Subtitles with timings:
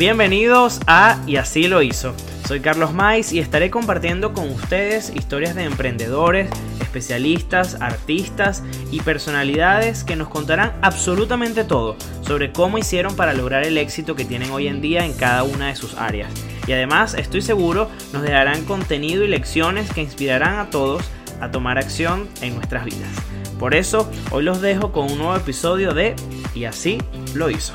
[0.00, 2.14] Bienvenidos a Y así lo hizo.
[2.48, 6.48] Soy Carlos Mais y estaré compartiendo con ustedes historias de emprendedores,
[6.80, 13.76] especialistas, artistas y personalidades que nos contarán absolutamente todo sobre cómo hicieron para lograr el
[13.76, 16.32] éxito que tienen hoy en día en cada una de sus áreas.
[16.66, 21.02] Y además, estoy seguro, nos dejarán contenido y lecciones que inspirarán a todos
[21.42, 23.10] a tomar acción en nuestras vidas.
[23.58, 26.16] Por eso, hoy los dejo con un nuevo episodio de
[26.54, 26.96] Y así
[27.34, 27.74] lo hizo.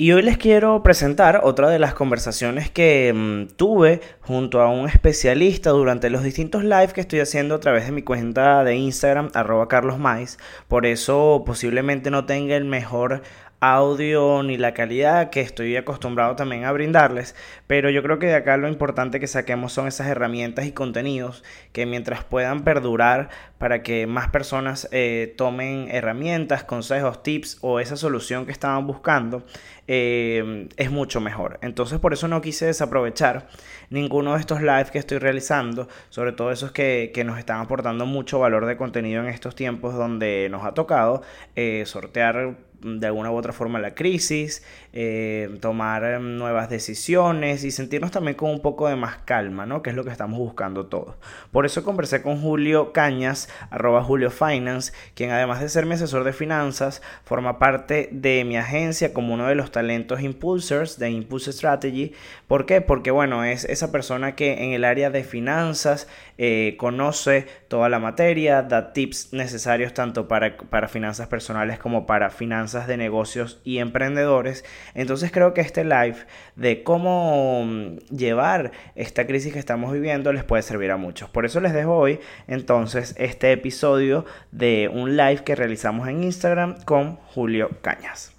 [0.00, 4.88] Y hoy les quiero presentar otra de las conversaciones que mm, tuve junto a un
[4.88, 9.28] especialista durante los distintos lives que estoy haciendo a través de mi cuenta de Instagram,
[9.34, 10.38] arroba carlosmais.
[10.68, 13.20] Por eso posiblemente no tenga el mejor
[13.60, 17.34] audio ni la calidad que estoy acostumbrado también a brindarles,
[17.66, 21.44] pero yo creo que de acá lo importante que saquemos son esas herramientas y contenidos
[21.72, 23.28] que mientras puedan perdurar
[23.58, 29.44] para que más personas eh, tomen herramientas, consejos, tips o esa solución que estaban buscando,
[29.86, 31.58] eh, es mucho mejor.
[31.60, 33.48] Entonces por eso no quise desaprovechar
[33.90, 38.38] ninguno de estos lives que estoy realizando, sobre todo esos que, nos están aportando mucho
[38.38, 41.20] valor de contenido en estos tiempos donde nos ha tocado
[41.54, 47.70] eh, sortear de alguna u otra forma la crisis, eh, tomar em, nuevas decisiones y
[47.70, 49.82] sentirnos también con un poco de más calma, ¿no?
[49.82, 51.16] Que es lo que estamos buscando todos.
[51.52, 56.24] Por eso conversé con Julio Cañas, arroba Julio Finance, quien además de ser mi asesor
[56.24, 61.52] de finanzas, forma parte de mi agencia como uno de los talentos impulsors de Impulse
[61.52, 62.12] Strategy.
[62.46, 62.80] ¿Por qué?
[62.80, 67.98] Porque bueno, es esa persona que en el área de finanzas eh, conoce toda la
[67.98, 73.78] materia, da tips necesarios tanto para, para finanzas personales como para finanzas de negocios y
[73.78, 74.64] emprendedores.
[74.94, 76.16] Entonces creo que este live
[76.56, 81.28] de cómo mm, llevar esta crisis que estamos viviendo les puede servir a muchos.
[81.28, 86.80] Por eso les dejo hoy entonces este episodio de un live que realizamos en Instagram
[86.84, 88.32] con Julio Cañas.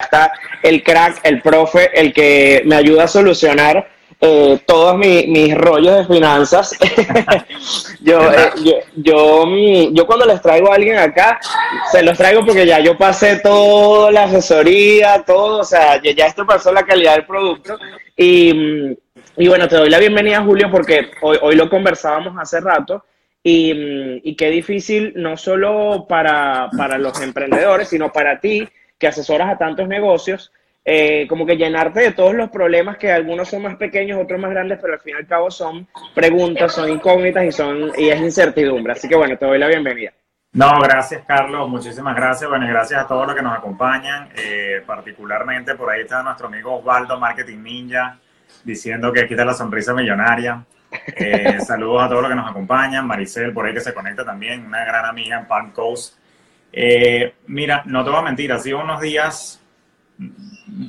[0.00, 0.32] Está
[0.62, 6.14] el crack, el profe, el que me ayuda a solucionar eh, todos mis rollos de
[6.14, 6.76] finanzas.
[8.00, 9.44] yo, eh, yo, yo,
[9.92, 11.38] yo, cuando les traigo a alguien acá,
[11.92, 16.44] se los traigo porque ya yo pasé toda la asesoría, todo, o sea, ya, esto
[16.44, 17.78] pasó la calidad del producto.
[18.16, 18.96] Y,
[19.36, 23.04] y, bueno, te doy la bienvenida, Julio, porque hoy, hoy lo conversábamos hace rato.
[23.40, 23.72] Y,
[24.28, 29.58] y qué difícil, no solo para, para los emprendedores, sino para ti, que asesoras a
[29.58, 30.50] tantos negocios,
[30.90, 34.48] eh, como que llenarte de todos los problemas que algunos son más pequeños, otros más
[34.48, 38.18] grandes, pero al fin y al cabo son preguntas, son incógnitas y, son, y es
[38.18, 38.94] incertidumbre.
[38.94, 40.14] Así que bueno, te doy la bienvenida.
[40.52, 42.48] No, gracias Carlos, muchísimas gracias.
[42.48, 46.76] Bueno, gracias a todos los que nos acompañan, eh, particularmente por ahí está nuestro amigo
[46.76, 48.18] Osvaldo, Marketing Ninja,
[48.64, 50.64] diciendo que quita la sonrisa millonaria.
[50.90, 54.64] Eh, saludos a todos los que nos acompañan, Maricel por ahí que se conecta también,
[54.64, 56.16] una gran amiga en Palm Coast.
[57.46, 59.62] mira, no te voy a mentir, ha sido unos días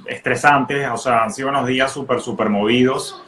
[0.07, 3.21] estresantes, o sea, han sido unos días súper, súper movidos.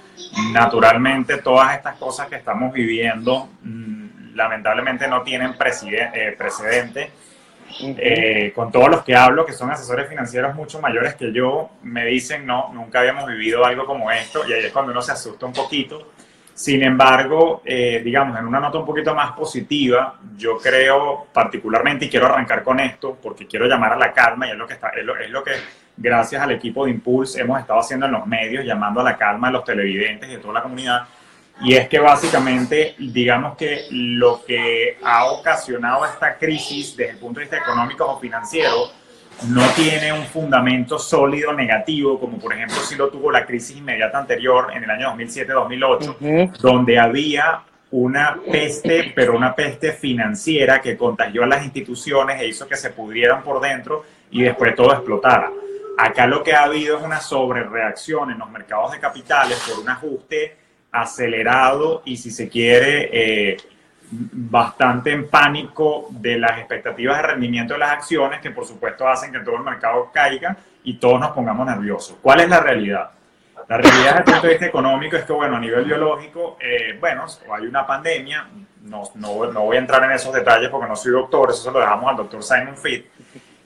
[0.51, 7.11] Naturalmente, todas estas cosas que estamos viviendo, mm, lamentablemente no tienen eh, precedente.
[7.79, 12.05] Eh, con todos los que hablo, que son asesores financieros mucho mayores que yo, me
[12.05, 15.45] dicen, no, nunca habíamos vivido algo como esto, y ahí es cuando uno se asusta
[15.45, 16.11] un poquito.
[16.53, 22.09] Sin embargo, eh, digamos, en una nota un poquito más positiva, yo creo particularmente, y
[22.09, 24.89] quiero arrancar con esto, porque quiero llamar a la calma, y es lo que, está,
[24.89, 25.53] es lo que
[26.01, 29.49] gracias al equipo de Impulse, hemos estado haciendo en los medios, llamando a la calma
[29.49, 31.03] a los televidentes y de toda la comunidad.
[31.63, 37.39] Y es que básicamente, digamos que lo que ha ocasionado esta crisis desde el punto
[37.39, 38.89] de vista económico o financiero
[39.47, 44.19] no tiene un fundamento sólido negativo, como por ejemplo si lo tuvo la crisis inmediata
[44.19, 51.43] anterior en el año 2007-2008, donde había una peste, pero una peste financiera que contagió
[51.43, 55.51] a las instituciones e hizo que se pudrieran por dentro y después todo explotara.
[55.97, 59.89] Acá lo que ha habido es una sobrereacción en los mercados de capitales por un
[59.89, 60.57] ajuste
[60.91, 63.57] acelerado y, si se quiere, eh,
[64.11, 69.31] bastante en pánico de las expectativas de rendimiento de las acciones, que por supuesto hacen
[69.31, 72.17] que todo el mercado caiga y todos nos pongamos nerviosos.
[72.21, 73.11] ¿Cuál es la realidad?
[73.67, 76.97] La realidad desde el punto de vista económico es que, bueno, a nivel biológico, eh,
[76.99, 78.47] bueno, hay una pandemia,
[78.83, 81.71] no, no, no, voy a entrar en esos detalles porque no soy doctor, eso se
[81.71, 83.05] lo dejamos al doctor Simon Fitt,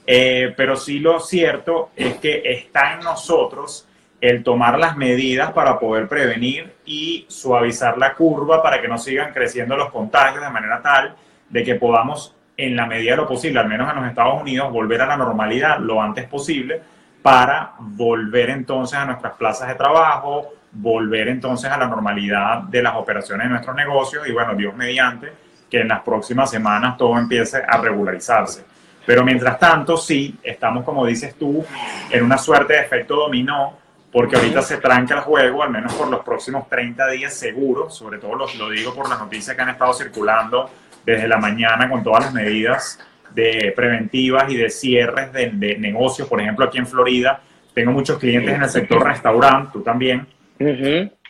[0.07, 3.87] eh, pero sí lo cierto es que está en nosotros
[4.21, 9.33] el tomar las medidas para poder prevenir y suavizar la curva para que no sigan
[9.33, 11.15] creciendo los contagios de manera tal
[11.49, 14.71] de que podamos, en la medida de lo posible, al menos en los Estados Unidos,
[14.71, 16.81] volver a la normalidad lo antes posible,
[17.21, 22.95] para volver entonces a nuestras plazas de trabajo, volver entonces a la normalidad de las
[22.95, 25.31] operaciones de nuestros negocios y bueno, Dios mediante,
[25.69, 28.74] que en las próximas semanas todo empiece a regularizarse.
[29.05, 31.63] Pero mientras tanto, sí, estamos, como dices tú,
[32.09, 33.77] en una suerte de efecto dominó,
[34.11, 38.17] porque ahorita se tranca el juego, al menos por los próximos 30 días seguro, sobre
[38.17, 40.69] todo lo, lo digo por las noticias que han estado circulando
[41.05, 42.99] desde la mañana con todas las medidas
[43.33, 47.41] de preventivas y de cierres de, de negocios, por ejemplo, aquí en Florida,
[47.73, 50.25] tengo muchos clientes en el sector restaurante, tú también,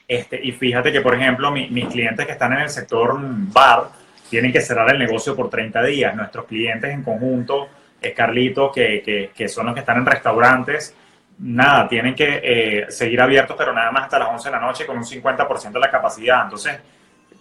[0.08, 3.90] este, y fíjate que, por ejemplo, mis clientes que están en el sector bar
[4.30, 6.16] tienen que cerrar el negocio por 30 días.
[6.16, 7.70] Nuestros clientes en conjunto,
[8.02, 10.96] es Carlito, que, que, que, son los que están en restaurantes,
[11.40, 14.86] nada, tienen que eh, seguir abiertos, pero nada más hasta las 11 de la noche
[14.86, 16.44] con un 50% de la capacidad.
[16.44, 16.80] Entonces,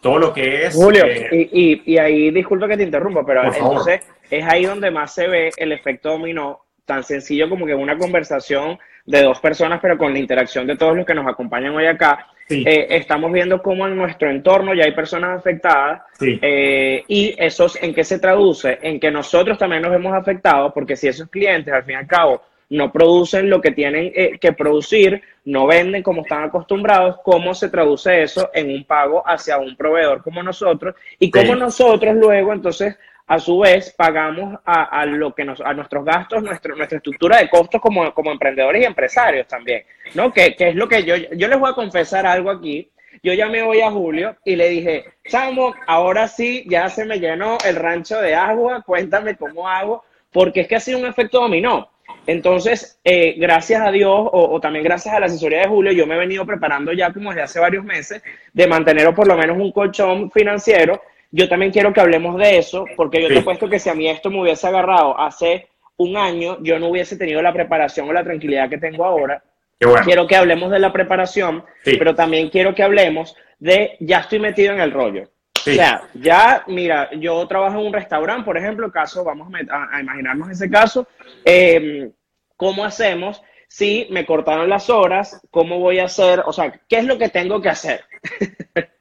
[0.01, 0.75] todo lo que es...
[0.75, 4.91] Julio, eh, y, y, y, ahí disculpa que te interrumpa, pero entonces es ahí donde
[4.91, 9.81] más se ve el efecto dominó, tan sencillo como que una conversación de dos personas,
[9.81, 12.65] pero con la interacción de todos los que nos acompañan hoy acá, sí.
[12.67, 16.39] eh, estamos viendo cómo en nuestro entorno ya hay personas afectadas sí.
[16.41, 20.97] eh, y eso en qué se traduce, en que nosotros también nos hemos afectado, porque
[20.97, 24.53] si esos clientes al fin y al cabo no producen lo que tienen eh, que
[24.53, 29.77] producir, no venden como están acostumbrados, cómo se traduce eso en un pago hacia un
[29.77, 31.59] proveedor como nosotros y cómo sí.
[31.59, 36.43] nosotros luego entonces a su vez pagamos a, a, lo que nos, a nuestros gastos,
[36.43, 39.85] nuestro, nuestra estructura de costos como, como emprendedores y empresarios también,
[40.15, 40.33] ¿no?
[40.33, 42.91] Que, es lo que yo, yo les voy a confesar algo aquí.
[43.23, 47.57] Yo llamé hoy a Julio y le dije, Chamo, ahora sí, ya se me llenó
[47.65, 51.89] el rancho de agua, cuéntame cómo hago, porque es que ha sido un efecto dominó.
[52.27, 56.07] Entonces, eh, gracias a Dios o, o, también gracias a la asesoría de Julio, yo
[56.07, 58.23] me he venido preparando ya como desde hace varios meses
[58.53, 61.01] de mantener por lo menos un colchón financiero
[61.35, 63.35] yo también quiero que hablemos de eso, porque yo sí.
[63.35, 65.67] te he puesto que si a mí esto me hubiese agarrado hace
[65.97, 69.43] un año, yo no hubiese tenido la preparación o la tranquilidad que tengo ahora.
[69.81, 70.05] Bueno.
[70.05, 71.97] Quiero que hablemos de la preparación, sí.
[71.97, 75.29] pero también quiero que hablemos de ya estoy metido en el rollo.
[75.57, 75.73] Sí.
[75.73, 80.01] O sea, ya, mira, yo trabajo en un restaurante, por ejemplo, caso, vamos a, a
[80.01, 81.09] imaginarnos ese caso,
[81.45, 82.13] eh,
[82.57, 85.45] ¿cómo hacemos si me cortaron las horas?
[85.51, 86.45] ¿Cómo voy a hacer?
[86.47, 88.05] O sea, ¿qué es lo que tengo que hacer?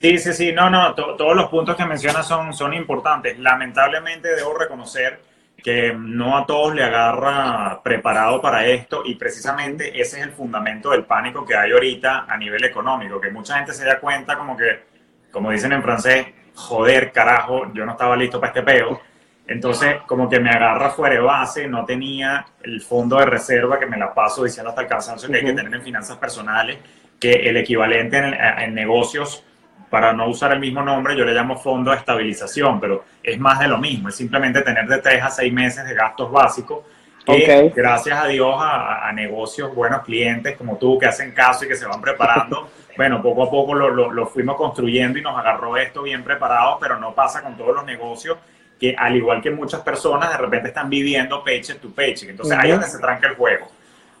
[0.00, 3.38] Sí, sí, sí, no, no, to todos los puntos que mencionas son, son importantes.
[3.38, 5.20] Lamentablemente debo reconocer
[5.62, 10.90] que no a todos le agarra preparado para esto y precisamente ese es el fundamento
[10.90, 14.56] del pánico que hay ahorita a nivel económico, que mucha gente se da cuenta como
[14.56, 14.84] que,
[15.30, 19.02] como dicen en francés, joder, carajo, yo no estaba listo para este peo.
[19.46, 23.84] Entonces, como que me agarra fuera de base, no tenía el fondo de reserva que
[23.84, 26.78] me la paso diciendo hasta el cansancio que hay que tener en finanzas personales,
[27.20, 29.44] que el equivalente en, en negocios
[29.90, 33.58] para no usar el mismo nombre, yo le llamo fondo de estabilización, pero es más
[33.58, 36.84] de lo mismo, es simplemente tener de tres a seis meses de gastos básicos,
[37.26, 37.72] que okay.
[37.74, 41.76] gracias a Dios a, a, negocios, buenos clientes como tú, que hacen caso y que
[41.76, 45.76] se van preparando, bueno, poco a poco lo, lo, lo fuimos construyendo y nos agarró
[45.76, 48.38] esto bien preparado, pero no pasa con todos los negocios
[48.78, 52.70] que al igual que muchas personas de repente están viviendo paycheck to paycheck, entonces ahí
[52.70, 53.68] es donde se tranca el juego.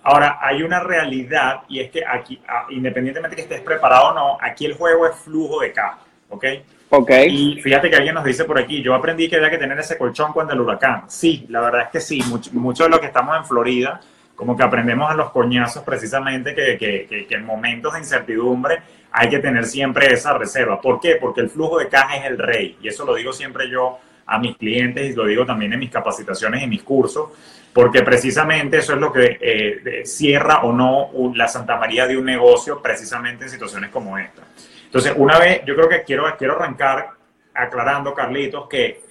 [0.02, 4.66] Ahora, hay una realidad y es que aquí, independientemente que estés preparado o no, aquí
[4.66, 5.98] el juego es flujo de caja,
[6.30, 6.44] ¿ok?
[6.90, 7.10] Ok.
[7.28, 9.96] Y fíjate que alguien nos dice por aquí, yo aprendí que había que tener ese
[9.96, 11.04] colchón cuando el huracán.
[11.08, 14.00] Sí, la verdad es que sí, mucho, mucho de lo que estamos en Florida,
[14.34, 18.78] como que aprendemos a los coñazos precisamente que, que, que, que en momentos de incertidumbre
[19.12, 20.80] hay que tener siempre esa reserva.
[20.80, 21.16] ¿Por qué?
[21.16, 22.78] Porque el flujo de caja es el rey.
[22.82, 23.98] Y eso lo digo siempre yo
[24.30, 27.30] a mis clientes y lo digo también en mis capacitaciones y mis cursos
[27.72, 32.24] porque precisamente eso es lo que eh, cierra o no la Santa María de un
[32.24, 34.42] negocio precisamente en situaciones como esta.
[34.86, 37.10] Entonces, una vez, yo creo que quiero, quiero arrancar
[37.54, 39.02] aclarando, Carlitos, que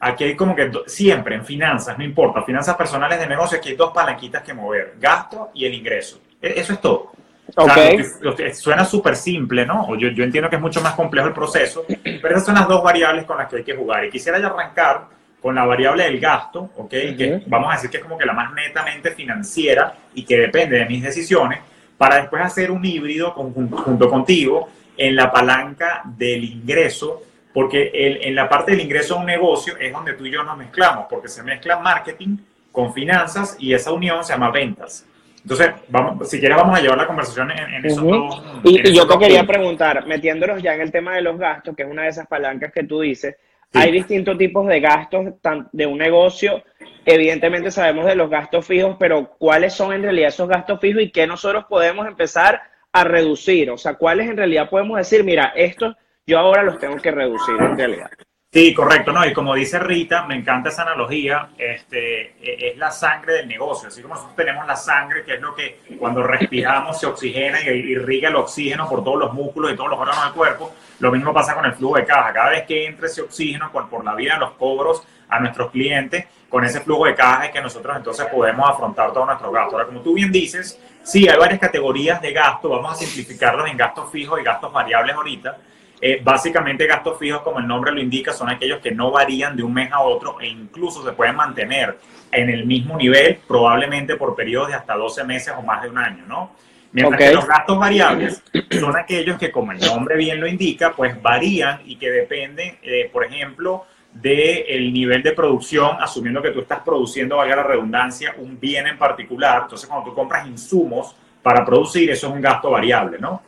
[0.00, 3.76] aquí hay como que siempre en finanzas, no importa, finanzas personales de negocio, aquí hay
[3.76, 6.20] dos palanquitas que mover, gasto y el ingreso.
[6.42, 7.12] E, eso es todo.
[7.54, 8.00] Okay.
[8.24, 9.94] O sea, suena súper simple, ¿no?
[9.96, 12.82] Yo, yo entiendo que es mucho más complejo el proceso, pero esas son las dos
[12.82, 14.04] variables con las que hay que jugar.
[14.04, 15.06] Y quisiera ya arrancar
[15.40, 16.78] con la variable del gasto, ¿ok?
[16.78, 17.16] Uh -huh.
[17.16, 20.78] Que vamos a decir que es como que la más netamente financiera y que depende
[20.78, 21.60] de mis decisiones,
[21.96, 28.22] para después hacer un híbrido con, junto contigo en la palanca del ingreso, porque el,
[28.22, 31.06] en la parte del ingreso a un negocio es donde tú y yo nos mezclamos,
[31.08, 32.36] porque se mezcla marketing
[32.70, 35.04] con finanzas y esa unión se llama ventas.
[35.50, 38.28] Entonces, vamos, si quieres vamos a llevar la conversación en, en esos uh -huh.
[38.28, 38.62] dos.
[38.64, 41.90] Y, yo te quería preguntar, metiéndonos ya en el tema de los gastos, que es
[41.90, 43.36] una de esas palancas que tú dices,
[43.72, 43.78] Sí.
[43.78, 45.34] Hay distintos tipos de gastos
[45.70, 46.64] de un negocio.
[47.04, 51.12] Evidentemente sabemos de los gastos fijos, pero ¿cuáles son en realidad esos gastos fijos y
[51.12, 52.60] qué nosotros podemos empezar
[52.92, 53.70] a reducir?
[53.70, 55.94] O sea, ¿cuáles en realidad podemos decir, mira, estos
[56.26, 58.10] yo ahora los tengo que reducir en realidad?
[58.52, 59.24] Sí, correcto, ¿no?
[59.24, 63.86] Y como dice Rita, me encanta esa analogía, este, e, es la sangre del negocio,
[63.86, 67.68] así como nosotros tenemos la sangre, que es lo que cuando respiramos se oxigena y
[67.68, 71.32] irriga el oxígeno por todos los músculos y todos los órganos del cuerpo, lo mismo
[71.32, 74.34] pasa con el flujo de caja, cada vez que entre ese oxígeno por la vía
[74.34, 78.26] de los cobros a nuestros clientes, con ese flujo de caja es que nosotros entonces
[78.26, 79.74] podemos afrontar todos nuestros gastos.
[79.74, 83.76] Ahora, como tú bien dices, sí, hay varias categorías de gasto, vamos a simplificarlos en
[83.76, 85.56] gastos fijos y gastos variables ahorita,
[86.02, 89.62] eh, básicamente gastos fijos, como el nombre lo indica, son aquellos que no varían de
[89.62, 91.98] un mes a otro e incluso se pueden mantener
[92.32, 95.98] en el mismo nivel, probablemente por periodos de hasta 12 meses o más de un
[95.98, 96.52] año, ¿no?
[96.92, 98.42] Mientras que los gastos variables
[98.80, 103.08] son aquellos que, como el nombre bien lo indica, pues varían y que dependen, eh,
[103.12, 108.58] por ejemplo, del nivel de producción, asumiendo que tú estás produciendo, valga la redundancia, un
[108.58, 109.62] bien en particular.
[109.62, 113.42] Entonces, cuando tú compras insumos para producir, eso es un gasto variable, ¿no?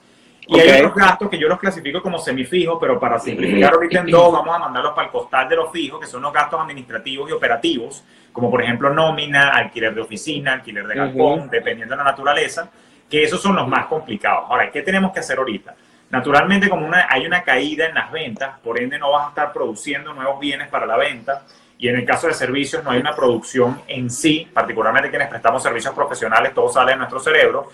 [0.46, 4.06] Y hay otros gastos que yo los clasifico como semifijos, pero para simplificar ahorita en
[4.06, 7.30] dos, vamos a mandarlos para el costal de los fijos, que son los gastos administrativos
[7.30, 12.04] y operativos, como por ejemplo nómina, alquiler de oficina, alquiler de galpón, dependiendo de la
[12.04, 12.68] naturaleza,
[13.08, 14.46] que esos son los más complicados.
[14.48, 15.74] Ahora, ¿qué tenemos que hacer ahorita?
[16.10, 19.52] Naturalmente, como una, hay una caída en las ventas, por ende no vas a estar
[19.52, 21.42] produciendo nuevos bienes para la venta,
[21.78, 25.62] y en el caso de servicios no hay una producción en sí, particularmente quienes prestamos
[25.62, 27.70] servicios profesionales, todo sale de nuestro cerebro,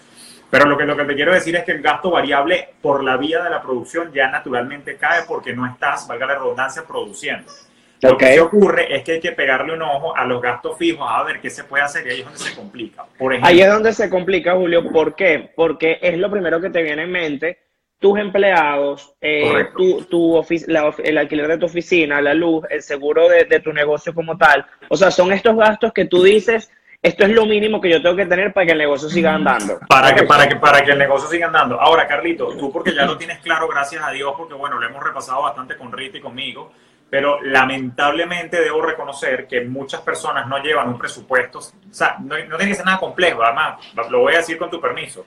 [0.51, 3.17] pero lo que, lo que te quiero decir es que el gasto variable por la
[3.17, 7.53] vía de la producción ya naturalmente cae porque no estás, valga la redundancia, produciendo.
[8.01, 11.23] Lo que ocurre es que hay que pegarle un ojo a los gastos fijos a
[11.25, 13.05] ver qué se puede hacer y ahí es donde se complica.
[13.19, 14.89] Por ahí es donde se complica, Julio.
[14.91, 15.51] ¿Por qué?
[15.55, 17.59] Porque es lo primero que te viene en mente.
[17.99, 20.41] Tus empleados, eh, tu, tu
[21.03, 24.65] el alquiler de tu oficina, la luz, el seguro de, de tu negocio como tal.
[24.89, 28.17] O sea, son estos gastos que tú dices, esto es lo mínimo que yo tengo
[28.17, 29.79] que tener para que el negocio siga andando.
[29.89, 31.81] Para que, para que, para que el negocio siga andando.
[31.81, 35.03] Ahora, Carlito, tú porque ya lo tienes claro, gracias a Dios, porque bueno, lo hemos
[35.03, 36.73] repasado bastante con Rita y conmigo,
[37.09, 42.57] pero lamentablemente debo reconocer que muchas personas no llevan un presupuesto, o sea, no, no
[42.57, 43.79] tiene que ser nada complejo, además,
[44.11, 45.25] lo voy a decir con tu permiso.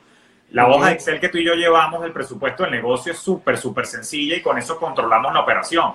[0.51, 3.58] La hoja de Excel que tú y yo llevamos del presupuesto del negocio es súper,
[3.58, 5.94] súper sencilla y con eso controlamos la operación.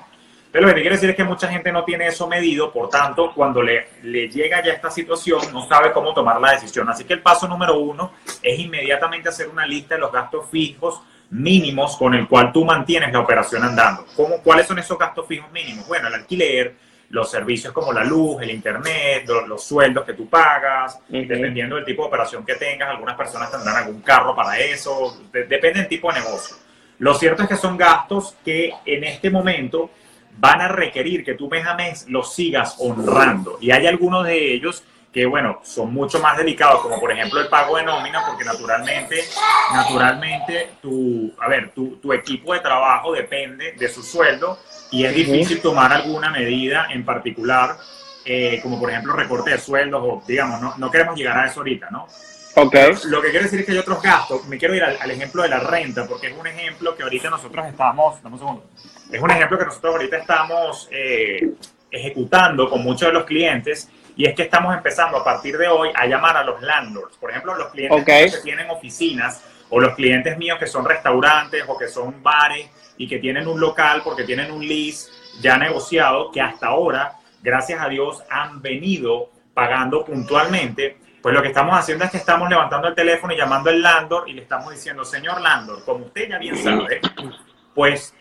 [0.56, 3.30] Pero lo que quiere decir es que mucha gente no tiene eso medido, por tanto,
[3.34, 6.88] cuando le, le llega ya esta situación, no sabe cómo tomar la decisión.
[6.88, 11.02] Así que el paso número uno es inmediatamente hacer una lista de los gastos fijos
[11.28, 14.06] mínimos con el cual tú mantienes la operación andando.
[14.16, 15.86] ¿Cómo, ¿Cuáles son esos gastos fijos mínimos?
[15.88, 16.74] Bueno, el alquiler,
[17.10, 22.00] los servicios como la luz, el internet, los, sueldos que tú pagas, dependiendo del tipo
[22.00, 26.20] de operación que tengas, algunas personas tendrán algún carro para eso, depende del tipo de
[26.20, 26.56] negocio.
[26.98, 29.90] Lo cierto es que son gastos que en este momento
[30.38, 33.58] van a requerir que tú mes a mes los sigas honrando.
[33.60, 37.48] Y hay algunos de ellos que, bueno, son mucho más delicados, como por ejemplo el
[37.48, 39.24] pago de nómina, porque naturalmente,
[39.72, 44.58] naturalmente, tu, a ver, tu, tu equipo de trabajo depende de su sueldo
[44.90, 47.78] y es difícil tomar alguna medida en particular,
[48.26, 51.60] eh, como por ejemplo recorte de sueldos o, digamos, no, no queremos llegar a eso
[51.60, 52.08] ahorita, ¿no?
[52.58, 52.94] Okay.
[53.04, 54.46] Lo que quiere decir es que hay otros gastos.
[54.46, 57.66] Me quiero ir al, ejemplo de la renta, porque es un ejemplo que ahorita nosotros
[57.66, 58.64] estamos, dame un segundo,
[59.12, 61.52] es un ejemplo que nosotros ahorita estamos eh,
[61.90, 65.90] ejecutando con muchos de los clientes y es que estamos empezando a partir de hoy
[65.94, 67.18] a llamar a los landlords.
[67.18, 71.76] Por ejemplo, los clientes que tienen oficinas o los clientes míos que son restaurantes o
[71.76, 75.10] que son bares y que tienen un local porque tienen un lease
[75.42, 80.96] ya negociado que hasta ahora, gracias a Dios, han venido pagando puntualmente.
[81.26, 84.28] Pues lo que estamos haciendo es que estamos levantando el teléfono y llamando al landlord
[84.28, 87.00] y le estamos diciendo, señor landlord, como usted ya bien sabe,
[87.74, 88.14] pues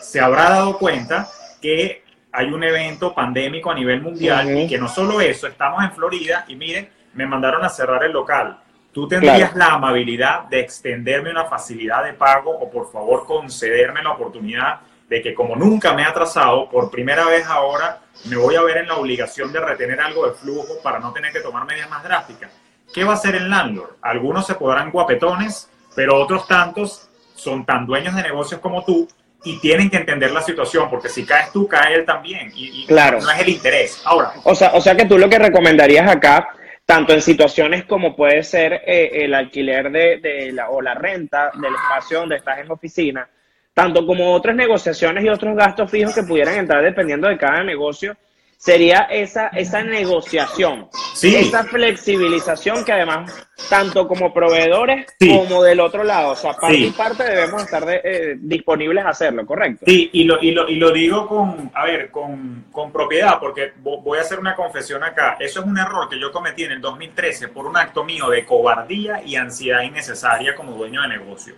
[0.00, 1.26] se habrá dado cuenta
[1.60, 5.90] que hay un evento pandémico a nivel mundial y que no solo eso, estamos en
[5.90, 8.60] Florida y miren, me mandaron a cerrar el local.
[8.92, 14.12] ¿Tú tendrías la amabilidad de extenderme una facilidad de pago o por favor concederme la
[14.12, 18.62] oportunidad de que como nunca me he atrasado, por primera vez ahora me voy a
[18.62, 21.88] ver en la obligación de retener algo de flujo para no tener que tomar medidas
[21.90, 22.50] más drásticas?
[22.92, 23.96] ¿Qué va a hacer el landlord?
[24.02, 29.08] Algunos se podrán guapetones, pero otros tantos son tan dueños de negocios como tú
[29.44, 32.50] y tienen que entender la situación, porque si caes tú, cae él también.
[32.54, 33.20] Y, claro.
[33.20, 34.02] no es el interés.
[34.04, 34.32] Ahora.
[34.42, 36.48] O sea, o sea que tú lo que recomendarías acá,
[36.84, 41.52] tanto en situaciones como puede ser eh, el alquiler de, de, la, o la renta
[41.60, 43.28] del espacio donde estás en oficina,
[43.76, 48.16] tanto como otras negociaciones y otros gastos fijos que pudieran entrar dependiendo de cada negocio,
[48.56, 50.88] sería esa, esa negociación,
[51.22, 56.90] esa flexibilización que además tanto como proveedores como del otro lado, o sea, parte y
[56.90, 59.84] parte debemos estar eh, disponibles a hacerlo, ¿correcto?
[59.86, 63.72] Sí, y lo, y lo, y lo digo con, a ver, con, con, propiedad, porque
[63.78, 65.36] voy a hacer una confesión acá.
[65.40, 68.44] Eso es un error que yo cometí en el 2013 por un acto mío de
[68.44, 71.54] cobardía y ansiedad innecesaria como dueño de negocio.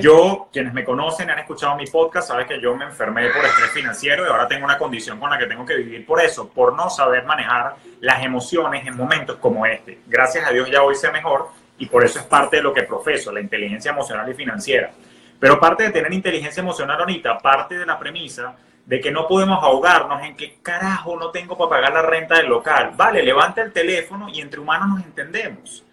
[0.00, 3.70] Yo, quienes me conocen, han escuchado mi podcast, saben que yo me enfermé por estrés
[3.70, 6.74] financiero y ahora tengo una condición con la que tengo que vivir por eso, por
[6.74, 10.00] no saber manejar las emociones en momentos como este.
[10.06, 11.31] Gracias a Dios ya hoy sé mejor
[11.78, 14.90] y por eso es parte de lo que profeso, la inteligencia emocional y financiera.
[15.40, 19.62] Pero parte de tener inteligencia emocional ahorita, parte de la premisa de que no podemos
[19.62, 22.92] ahogarnos en que carajo no tengo para pagar la renta del local.
[22.96, 25.84] Vale, levanta el teléfono y entre humanos nos entendemos.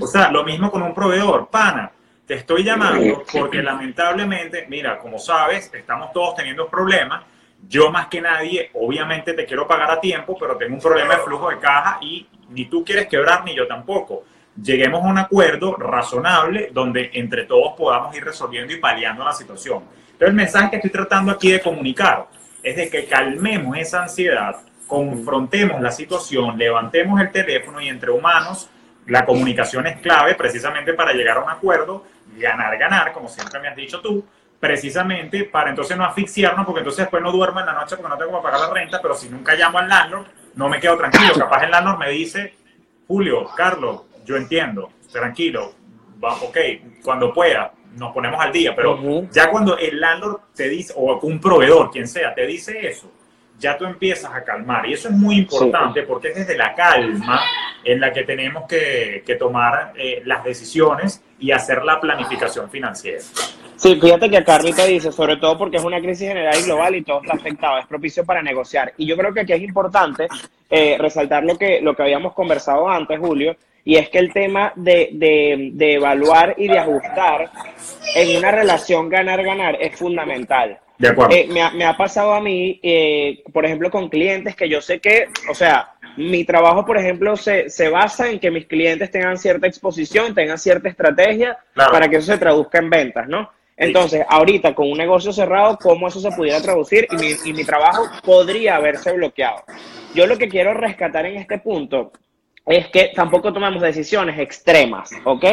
[0.00, 1.90] O sea, lo mismo con un proveedor, pana.
[2.26, 7.22] Te estoy llamando porque lamentablemente, mira, como sabes, estamos todos teniendo problemas.
[7.66, 11.22] Yo más que nadie, obviamente te quiero pagar a tiempo, pero tengo un problema de
[11.22, 14.24] flujo de caja y ni tú quieres quebrar ni yo tampoco.
[14.62, 19.82] Lleguemos a un acuerdo razonable donde entre todos podamos ir resolviendo y paliando la situación.
[20.16, 22.26] Pero el mensaje que estoy tratando aquí de comunicar
[22.62, 24.56] es de que calmemos esa ansiedad,
[24.86, 28.70] confrontemos la situación, levantemos el teléfono y entre humanos
[29.06, 32.04] la comunicación es clave precisamente para llegar a un acuerdo
[32.36, 34.24] ganar, ganar, como siempre me has dicho tú,
[34.58, 38.16] precisamente para entonces no asfixiarnos, porque entonces después no duermo en la noche porque no
[38.16, 41.34] tengo para pagar la renta, pero si nunca llamo al landlord, no me quedo tranquilo.
[41.36, 42.54] Capaz el landlord me dice,
[43.06, 45.74] Julio, Carlos, yo entiendo, tranquilo,
[46.22, 46.56] va, ok,
[47.02, 51.40] cuando pueda, nos ponemos al día, pero ya cuando el landlord te dice, o un
[51.40, 53.10] proveedor, quien sea, te dice eso,
[53.58, 54.86] ya tú empiezas a calmar.
[54.86, 57.40] Y eso es muy importante porque es desde la calma
[57.84, 63.22] en la que tenemos que, tomar eh, las decisiones y hacer la planificación financiera.
[63.76, 67.02] Sí, fíjate que Carlita dice, sobre todo porque es una crisis general y global y
[67.02, 68.94] todo está afectado, es propicio para negociar.
[68.96, 70.28] Y yo creo que aquí es importante
[70.70, 74.72] eh, resaltar lo que, lo que habíamos conversado antes, Julio, y es que el tema
[74.76, 77.50] de, de evaluar y de ajustar
[78.14, 80.78] en una relación ganar-ganar es fundamental.
[81.30, 85.26] Eh, me, ha, pasado a mí, eh, por ejemplo, con clientes que yo sé que,
[85.50, 89.66] o sea, mi trabajo, por ejemplo, se, se basa en que mis clientes tengan cierta
[89.66, 93.50] exposición, tengan cierta estrategia para que eso se traduzca en ventas, ¿no?
[93.76, 97.08] Entonces, ahorita con un negocio cerrado, ¿cómo eso se pudiera traducir?
[97.10, 99.64] Y mi, y mi trabajo podría haberse bloqueado.
[100.14, 102.12] Yo lo que quiero rescatar en este punto
[102.66, 105.44] es que tampoco tomamos decisiones extremas, ¿ok?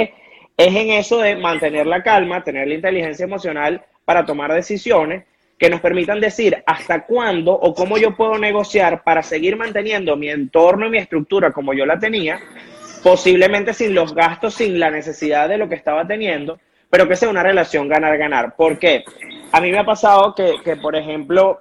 [0.57, 5.25] Es en eso de mantener la calma, tener la inteligencia emocional para tomar decisiones
[5.57, 10.29] que nos permitan decir hasta cuándo o cómo yo puedo negociar para seguir manteniendo mi
[10.29, 12.39] entorno y mi estructura como yo la tenía,
[13.03, 17.29] posiblemente sin los gastos, sin la necesidad de lo que estaba teniendo, pero que sea
[17.29, 18.55] una relación ganar-ganar.
[18.55, 19.03] ¿Por qué?
[19.51, 21.59] A mí me ha pasado que, que por ejemplo,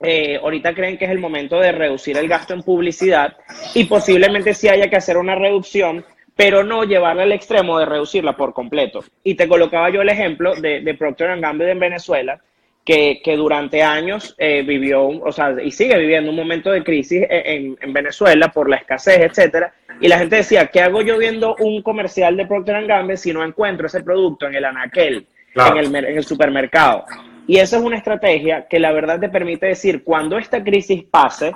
[0.00, 3.36] eh, ahorita creen que es el momento de reducir el gasto en publicidad
[3.74, 6.04] y posiblemente sí haya que hacer una reducción,
[6.34, 9.02] pero no llevarla al extremo de reducirla por completo.
[9.22, 12.40] Y te colocaba yo el ejemplo de, de Procter Gamble en Venezuela,
[12.86, 17.76] que, durante años eh, vivió, o sea, y sigue viviendo un momento de crisis en,
[17.92, 19.74] Venezuela por la escasez, etcétera.
[20.00, 23.44] Y la gente decía, ¿qué hago yo viendo un comercial de Procter Gamble si no
[23.44, 27.04] encuentro ese producto en el anaquel, en, el, en el supermercado?
[27.46, 31.52] Y esa es una estrategia que la verdad te permite decir, cuando esta crisis pase,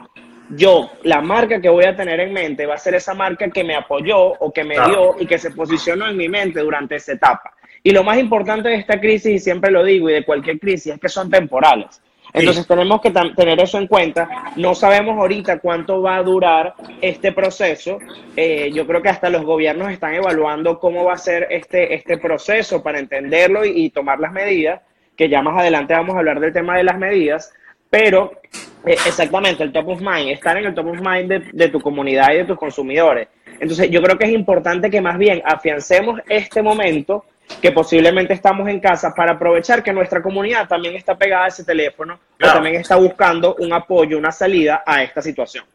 [0.50, 3.64] yo, la marca que voy a tener en mente va a ser esa marca que
[3.64, 7.12] me apoyó o que me dio y que se posicionó en mi mente durante esa
[7.12, 7.54] etapa.
[7.82, 10.94] Y lo más importante de esta crisis, y siempre lo digo, y de cualquier crisis,
[10.94, 12.00] es que son temporales.
[12.32, 14.28] Entonces tenemos que tener eso en cuenta.
[14.56, 17.98] No sabemos ahorita cuánto va a durar este proceso.
[18.36, 22.18] Eh, yo creo que hasta los gobiernos están evaluando cómo va a ser este, este
[22.18, 24.80] proceso para entenderlo y, tomar las medidas,
[25.20, 27.52] que ya más adelante vamos a hablar del tema de las medidas.
[27.90, 28.40] Pero
[28.86, 31.78] eh, exactamente, el top of mind, estar en el top of mind de, de tu
[31.78, 33.28] comunidad y de tus consumidores.
[33.60, 37.26] Entonces yo creo que es importante que más bien afiancemos este momento
[37.60, 41.64] que posiblemente estamos en casa para aprovechar que nuestra comunidad también está pegada a ese
[41.64, 45.66] teléfono o también está buscando un apoyo, una salida a esta situación.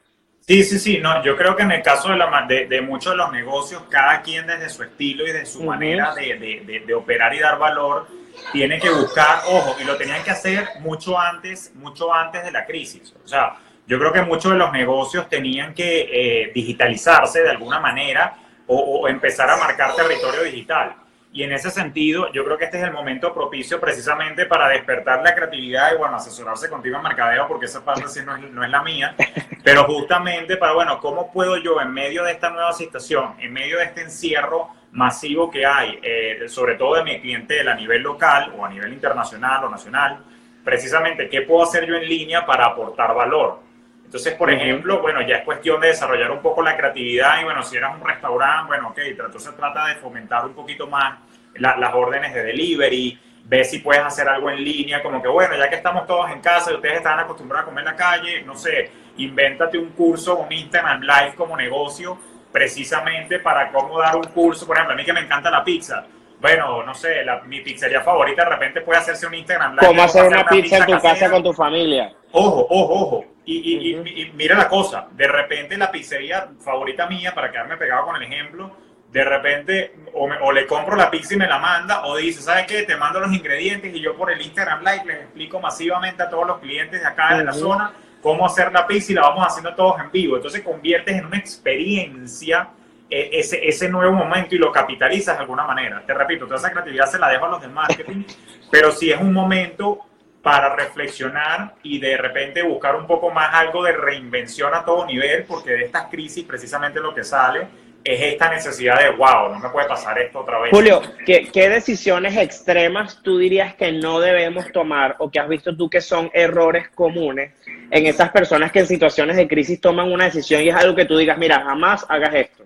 [0.47, 3.17] Sí, sí, sí, no, yo creo que en el caso de, la, de, muchos de
[3.17, 7.39] los negocios, cada quien desde su estilo y de su manera de, de, operar y
[7.39, 8.07] dar valor,
[8.51, 12.63] tiene que buscar, ojo, y lo tenían que hacer mucho antes, mucho antes de la
[12.63, 13.11] crisis.
[13.23, 13.55] O sea,
[13.87, 18.77] yo creo que muchos de los negocios tenían que eh, digitalizarse de alguna manera o,
[18.77, 20.95] o empezar a marcar territorio digital.
[21.35, 25.21] Y en ese sentido, yo creo que este es el momento propicio precisamente para despertar
[25.21, 28.63] la creatividad y, bueno, asesorarse contigo en mercadeo, porque esa parte sí no es, no
[28.63, 29.13] es la mía,
[29.61, 33.79] pero justamente para, bueno, ¿cómo puedo yo en medio de esta nueva situación, en medio
[33.79, 38.53] de este encierro masivo que hay, eh, sobre todo de mi cliente a nivel local
[38.57, 40.23] o a nivel internacional o nacional,
[40.63, 43.59] precisamente, ¿qué puedo hacer yo en línea para aportar valor?
[44.05, 47.63] Entonces, por ejemplo, bueno, ya es cuestión de desarrollar un poco la creatividad y bueno,
[47.63, 51.19] si eras un restaurante, bueno, ok, entonces trata de fomentar un poquito más
[51.55, 55.69] las órdenes de delivery, ve si puedes hacer algo en línea, como que bueno, ya
[55.69, 58.55] que estamos todos en casa y ustedes están acostumbrados a comer en la calle, no
[58.55, 62.17] sé, invéntate un curso, un Instagram Live como negocio,
[62.51, 66.05] precisamente para cómo dar un curso, por ejemplo, a mí que me encanta la pizza,
[66.39, 69.87] bueno, no sé, mi pizzería favorita de repente puede hacerse un Instagram Live.
[69.87, 72.13] ¿Cómo hacer una, pizza, en tu casa con tu familia?
[72.31, 73.34] Ojo, ojo, ojo.
[73.47, 78.15] Y, y, mira la cosa, de repente la pizzería favorita mía, para quedarme pegado con
[78.15, 78.75] el ejemplo,
[79.11, 82.83] de repente o, le compro la pizza y me la manda, o dice, ¿sabes qué?
[82.83, 86.47] Te mando los ingredientes y yo por el Instagram Live les explico masivamente a todos
[86.47, 89.75] los clientes de acá de la zona cómo hacer la pizza y la vamos haciendo
[89.75, 90.35] todos en vivo.
[90.35, 92.69] Entonces conviertes en una experiencia
[93.09, 96.03] e, ese, ese nuevo momento y lo capitalizas de alguna manera.
[96.05, 98.23] Te repito, toda esa creatividad se la dejo a los de marketing,
[98.71, 99.99] pero si es un momento
[100.45, 105.43] para reflexionar y de repente buscar un poco más algo de reinvención a todo nivel,
[105.45, 107.67] porque de estas crisis precisamente lo que sale
[108.03, 110.69] es esta necesidad de, wow, no me puede pasar esto otra vez.
[110.69, 115.75] Julio, ¿qué, ¿qué, decisiones extremas tú dirías que no debemos tomar o que has visto
[115.75, 117.53] tú que son errores comunes
[117.89, 121.05] en esas personas que en situaciones de crisis toman una decisión y es algo que
[121.05, 122.64] tú digas, mira, jamás hagas esto?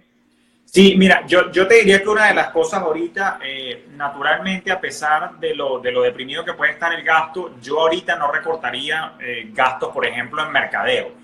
[0.72, 4.80] Sí, mira, yo, yo te diría que una de las cosas ahorita, eh, naturalmente, a
[4.80, 9.14] pesar de lo, de lo deprimido que puede estar el gasto, yo ahorita no recortaría
[9.20, 11.20] eh, gastos, por ejemplo, en mercadeo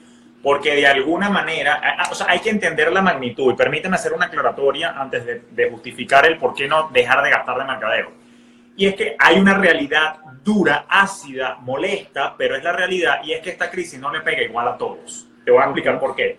[0.46, 4.28] porque de alguna manera, o sea, hay que entender la magnitud y permíteme hacer una
[4.28, 8.12] aclaratoria antes de, justificar el por qué no dejar de gastar de mercadeo.
[8.78, 13.42] Y es que hay una realidad dura, ácida, molesta, pero es la realidad y es
[13.42, 15.28] que esta crisis no le pega igual a todos.
[15.44, 16.38] Te voy a explicar por qué.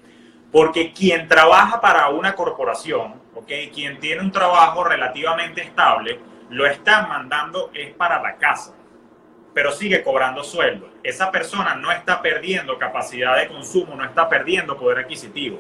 [0.52, 3.68] Porque quien trabaja para una corporación, ¿okay?
[3.70, 8.72] quien tiene un trabajo relativamente estable, lo están mandando es para la casa
[9.56, 10.86] pero sigue cobrando sueldo.
[11.02, 15.58] Esa persona no está perdiendo capacidad de consumo, no está perdiendo poder adquisitivo.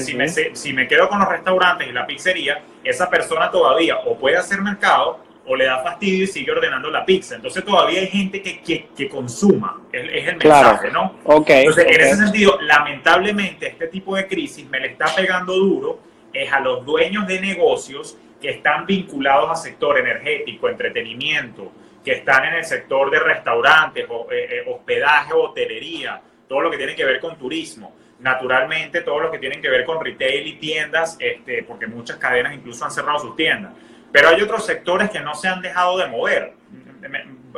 [0.00, 4.18] si, me, si me quedo con los restaurantes y la pizzería, esa persona todavía o
[4.18, 7.34] puede hacer mercado o le da fastidio y sigue ordenando la pizza.
[7.34, 11.16] Entonces todavía hay gente que, que, que consuma, es, el mensaje, ¿no?
[11.24, 16.00] Okay, Entonces, en ese sentido, lamentablemente, este tipo de crisis me le está pegando duro
[16.32, 21.72] es a los dueños de negocios que están vinculados al sector energético, entretenimiento,
[22.04, 26.94] que están en el sector de restaurantes, eh, eh, hospedaje, hotelería, todo lo que tiene
[26.94, 27.94] que ver con turismo.
[28.20, 32.54] Naturalmente, todo lo que tiene que ver con retail y tiendas, este, porque muchas cadenas
[32.54, 33.72] incluso han cerrado sus tiendas.
[34.12, 36.54] Pero hay otros sectores que no se han dejado de mover.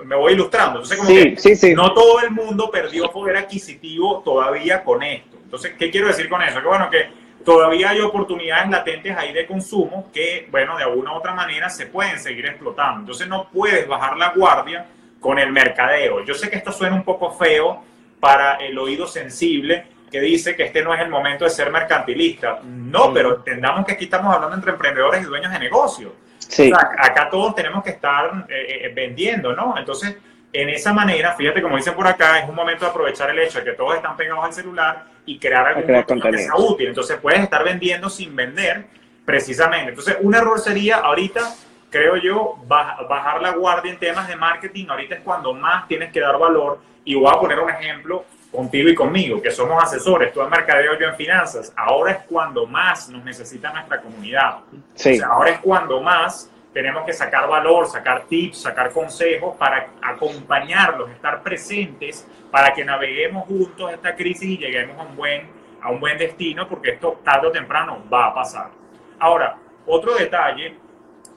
[0.05, 0.81] Me, voy ilustrando.
[0.81, 5.37] Entonces, como que no todo el mundo perdió poder adquisitivo todavía con esto.
[5.43, 6.61] Entonces, ¿qué quiero decir con eso?
[6.61, 7.09] Que bueno, que
[7.45, 11.87] todavía hay oportunidades latentes ahí de consumo que, bueno, de alguna u otra manera se
[11.87, 13.01] pueden seguir explotando.
[13.01, 14.87] Entonces no puedes bajar la guardia
[15.21, 16.25] con el mercadeo.
[16.25, 17.83] Yo sé que esto suena un poco feo
[18.19, 22.61] para el oído sensible que dice que este no es el momento de ser mercantilista.
[22.65, 26.13] No, pero entendamos que aquí estamos hablando entre emprendedores y dueños de negocios.
[26.51, 26.73] Sí.
[26.75, 29.79] acá todos tenemos que estar eh, eh, vendiendo, ¿no?
[29.79, 30.17] Entonces,
[30.53, 33.61] en esa manera, fíjate, como dicen por acá, es un momento de aprovechar el hecho
[33.61, 36.89] de que todos están pegados al celular y crear algún contenido que sea útil.
[36.89, 38.87] Entonces puedes estar vendiendo sin vender
[39.25, 39.91] precisamente.
[39.91, 41.55] Entonces un error sería ahorita,
[41.89, 44.87] creo yo, bajar la guardia en temas de marketing.
[44.89, 46.81] Ahorita es cuando más tienes que dar valor.
[47.05, 50.99] Y voy a poner un ejemplo contigo y conmigo, que somos asesores, tú en mercadeo,
[50.99, 51.73] yo en finanzas.
[51.77, 54.59] Ahora es cuando más nos necesita nuestra comunidad.
[54.95, 55.21] Sí.
[55.21, 61.43] ahora es cuando más tenemos que sacar valor, sacar tips, sacar consejos para acompañarlos, estar
[61.43, 65.49] presentes para que naveguemos juntos esta crisis y lleguemos a un buen,
[65.81, 68.71] a un buen destino, porque esto tarde o temprano va a pasar.
[69.19, 70.77] Ahora, otro detalle,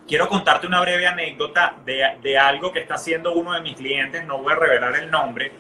[0.08, 4.26] quiero contarte una breve anécdota de, de algo que está haciendo uno de mis clientes,
[4.26, 5.52] no voy a revelar el nombre,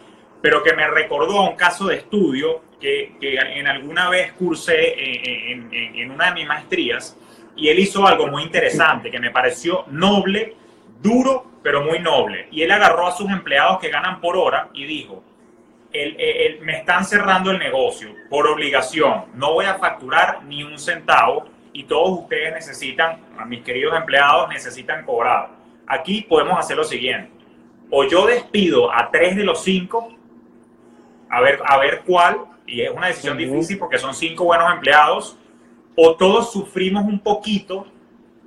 [0.43, 4.93] pero que me recordó a un caso de estudio que, que en alguna vez cursé
[5.53, 7.17] en, una de mis maestrías
[7.55, 10.57] y él hizo algo muy interesante que me pareció noble,
[11.01, 12.49] duro, pero muy noble.
[12.51, 15.23] Y él agarró a sus empleados que ganan por hora y dijo,
[15.93, 21.83] me están cerrando el negocio por obligación, no voy a facturar ni un centavo y
[21.83, 25.51] todos ustedes necesitan, a mis queridos empleados, necesitan cobrar.
[25.87, 27.31] Aquí podemos hacer lo siguiente,
[27.89, 30.17] o yo despido a tres de los cinco,
[31.33, 35.35] a ver, a ver cuál, y es una decisión difícil porque son cinco buenos empleados,
[35.95, 37.87] o todos sufrimos un poquito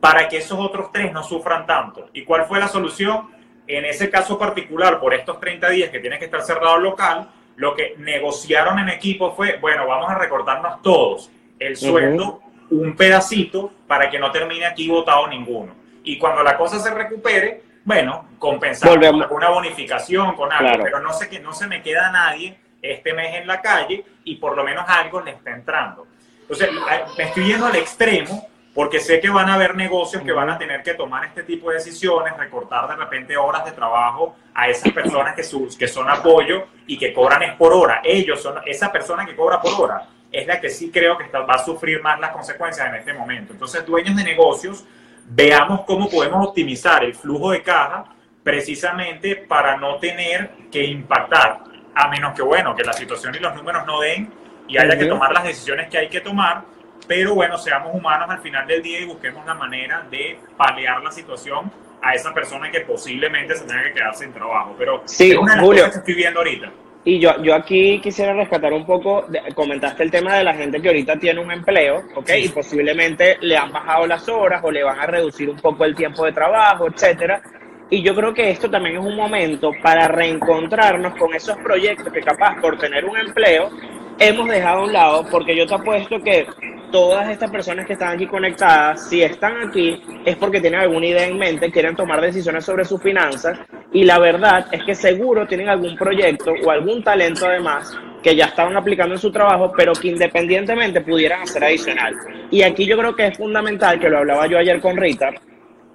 [0.00, 2.08] para que esos otros tres no sufran tanto.
[2.12, 3.28] ¿Y cuál fue la solución?
[3.66, 7.28] En ese caso particular, por estos 30 días que tiene que estar cerrado el local,
[7.56, 13.72] lo que negociaron en equipo fue, bueno, vamos a recortarnos todos el sueldo, un pedacito,
[13.88, 15.74] para que no termine aquí votado ninguno.
[16.04, 21.12] Y cuando la cosa se recupere, bueno, compensar con una bonificación, con algo, pero no
[21.12, 22.56] sé que no se me queda nadie
[22.92, 26.06] este mes en la calle y por lo menos algo le está entrando.
[26.40, 26.70] Entonces,
[27.16, 30.58] me estoy yendo al extremo porque sé que van a haber negocios que van a
[30.58, 34.92] tener que tomar este tipo de decisiones, recortar de repente horas de trabajo a esas
[34.92, 35.42] personas que,
[35.78, 38.02] que son apoyo y que cobran es por hora.
[38.04, 41.54] Ellos son, esa persona que cobra por hora es la que sí creo que va
[41.54, 43.54] a sufrir más las consecuencias en este momento.
[43.54, 44.84] Entonces, dueños de negocios,
[45.24, 48.04] veamos cómo podemos optimizar el flujo de caja
[48.42, 51.64] precisamente para no tener que impactar,
[51.96, 54.30] a menos que, bueno, que la situación y los números no den
[54.68, 56.62] y haya que tomar las decisiones que hay que tomar,
[57.08, 61.10] pero bueno, seamos humanos al final del día y busquemos la manera de paliar la
[61.10, 64.74] situación a esa persona que posiblemente se tenga que quedar sin trabajo.
[64.78, 65.84] Pero sí, es una de las Julio.
[65.84, 66.72] cosas que estoy viendo ahorita.
[67.04, 70.88] Y yo, yo aquí quisiera rescatar un poco, comentaste el tema de la gente que
[70.88, 72.30] ahorita tiene un empleo, ¿ok?
[72.36, 75.94] Y posiblemente le han bajado las horas o le van a reducir un poco el
[75.94, 77.40] tiempo de trabajo, etcétera.
[77.88, 82.20] Y yo creo que esto también es un momento para reencontrarnos con esos proyectos que
[82.20, 83.70] capaz por tener un empleo
[84.18, 86.46] hemos dejado a un lado, porque yo te apuesto que
[86.90, 91.26] todas estas personas que están aquí conectadas, si están aquí, es porque tienen alguna idea
[91.26, 93.58] en mente, quieren tomar decisiones sobre sus finanzas
[93.92, 98.46] y la verdad es que seguro tienen algún proyecto o algún talento además que ya
[98.46, 102.14] estaban aplicando en su trabajo, pero que independientemente pudieran hacer adicional.
[102.50, 105.30] Y aquí yo creo que es fundamental, que lo hablaba yo ayer con Rita,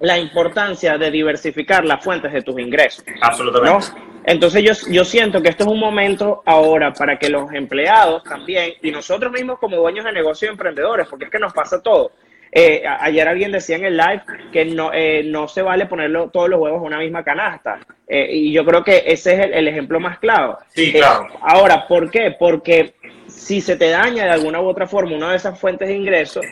[0.02, 3.04] la importancia de diversificar las fuentes de tus ingresos.
[3.20, 3.86] Absolutamente.
[4.24, 8.72] Entonces yo, yo siento que esto es un momento ahora para que los empleados también,
[8.82, 12.10] y nosotros mismos como dueños de negocios y emprendedores, porque es que nos pasa todo.
[12.50, 16.50] Eh, ayer alguien decía en el live que no, eh, no se vale ponerlo, todos
[16.50, 17.78] los huevos en una misma canasta.
[18.08, 20.58] Eh, y yo creo que ese es el, el ejemplo más claro.
[20.74, 21.28] Sí, claro.
[21.40, 22.34] ahora, ¿por qué?
[22.36, 22.94] Porque
[23.28, 26.44] si se te daña de alguna u otra forma una de esas fuentes de ingresos,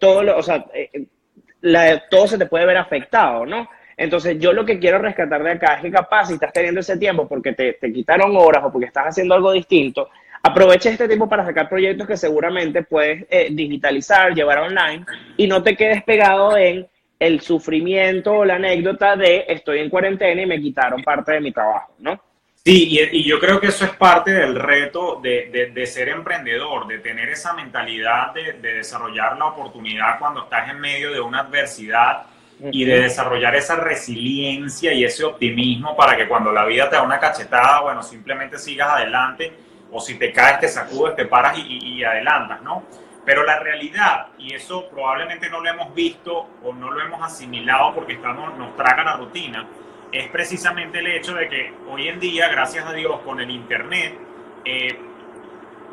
[0.00, 0.66] todo lo, o sea,
[2.10, 3.68] todo se te puede ver afectado, ¿no?
[3.96, 6.98] Entonces, yo lo que quiero rescatar de acá es que capaz si estás teniendo ese
[6.98, 10.10] tiempo porque te, quitaron horas o porque estás haciendo algo distinto,
[10.42, 15.04] aprovecha este tiempo para sacar proyectos que seguramente puedes eh, digitalizar, llevar online
[15.36, 16.86] y no te quedes pegado en
[17.18, 21.52] el sufrimiento o la anécdota de estoy en cuarentena y me quitaron parte de mi
[21.52, 22.20] trabajo, ¿no?
[22.66, 26.98] Sí, y, yo creo que eso es parte del reto de, de, ser emprendedor, de
[26.98, 32.22] tener esa mentalidad de, de, desarrollar la oportunidad cuando estás en medio de una adversidad
[32.72, 37.02] y de desarrollar esa resiliencia y ese optimismo para que cuando la vida te da
[37.02, 39.52] una cachetada, bueno, simplemente sigas adelante
[39.92, 42.84] o si te caes, te sacudes, te paras y, y adelantas, ¿no?
[43.26, 47.94] Pero la realidad, y eso probablemente no lo hemos visto o no lo hemos asimilado
[47.94, 49.66] porque estamos, nos traga la rutina,
[50.12, 54.18] es precisamente el hecho de que hoy en día, gracias a Dios, con el Internet,
[54.64, 54.98] eh,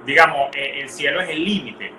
[0.05, 1.91] digamos, eh, el cielo es el límite,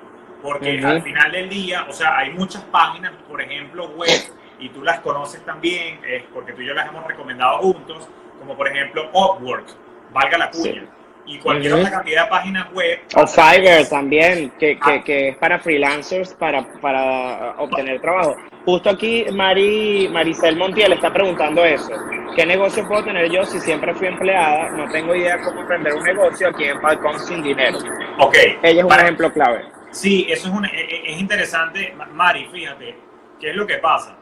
[0.43, 4.23] porque al final del día, o sea, hay muchas páginas, por ejemplo, web,
[4.59, 6.01] y tú las conoces también,
[6.33, 9.67] porque tú y yo las hemos recomendado juntos, como por ejemplo Upwork,
[10.13, 10.85] valga la cuña
[11.27, 13.01] y cualquier otra cantidad de páginas web.
[13.15, 18.37] O Fiverr también, que, que, que, es para freelancers para, para obtener trabajo.
[18.65, 21.91] Justo aquí Mari, Maricel Montiel está preguntando eso.
[22.37, 24.71] ¿Qué negocio puedo tener yo si siempre fui empleada?
[24.71, 27.79] No tengo idea cómo emprender un negocio aquí en Falcón sin dinero.
[28.19, 28.37] Ok.
[28.63, 29.65] Ella es un ejemplo clave.
[29.91, 31.95] Sí, eso es, un, e, e, es interesante.
[32.13, 32.97] Mari, fíjate,
[33.39, 34.17] ¿qué es lo que pasa?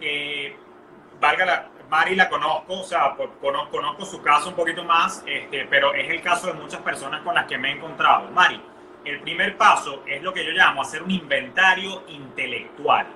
[0.00, 0.54] Eh,
[1.18, 5.66] valga la, Mari la conozco, o sea, conozco, conozco, su caso un poquito más, este,
[5.70, 8.30] pero es el caso de muchas personas con las que me he encontrado.
[8.30, 8.60] Mari,
[9.06, 13.06] el primer paso es lo que yo llamo hacer un inventario intelectual.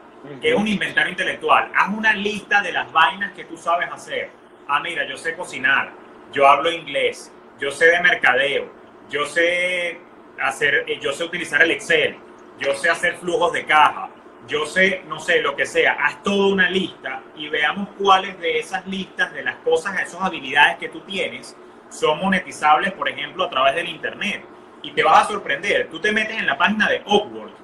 [0.40, 1.70] ¿Qué es un inventario intelectual?
[1.74, 4.30] Haz una lista de las vainas que tú sabes hacer.
[4.68, 5.90] Ah, mira, yo sé cocinar,
[6.32, 8.72] yo hablo inglés, yo sé de mercadeo,
[9.10, 10.00] yo sé
[10.40, 12.16] hacer, eh, yo sé utilizar el Excel,
[12.58, 14.08] yo sé hacer flujos de caja,
[14.48, 18.58] yo sé, no sé, lo que sea, haz toda una lista y veamos cuáles de
[18.58, 21.56] esas listas, de las cosas, esas habilidades que tú tienes,
[21.90, 24.44] son monetizables, por ejemplo, a través del Internet.
[24.82, 25.88] Y te vas a sorprender.
[25.90, 27.54] Tú te metes en la página de Upwork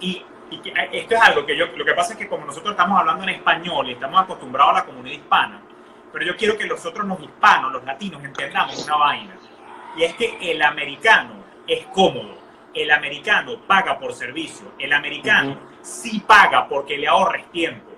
[0.00, 0.24] y,
[0.92, 3.30] esto es algo que yo, lo que pasa es que como nosotros estamos hablando en
[3.30, 5.60] español y estamos acostumbrados a la comunidad hispana,
[6.12, 9.36] pero yo quiero que nosotros los hispanos, los latinos, entendamos una vaina.
[9.96, 12.38] Y es que el americano es cómodo.
[12.72, 14.72] El americano paga por servicio.
[14.78, 17.90] El americano sí paga porque le ahorres tiempo.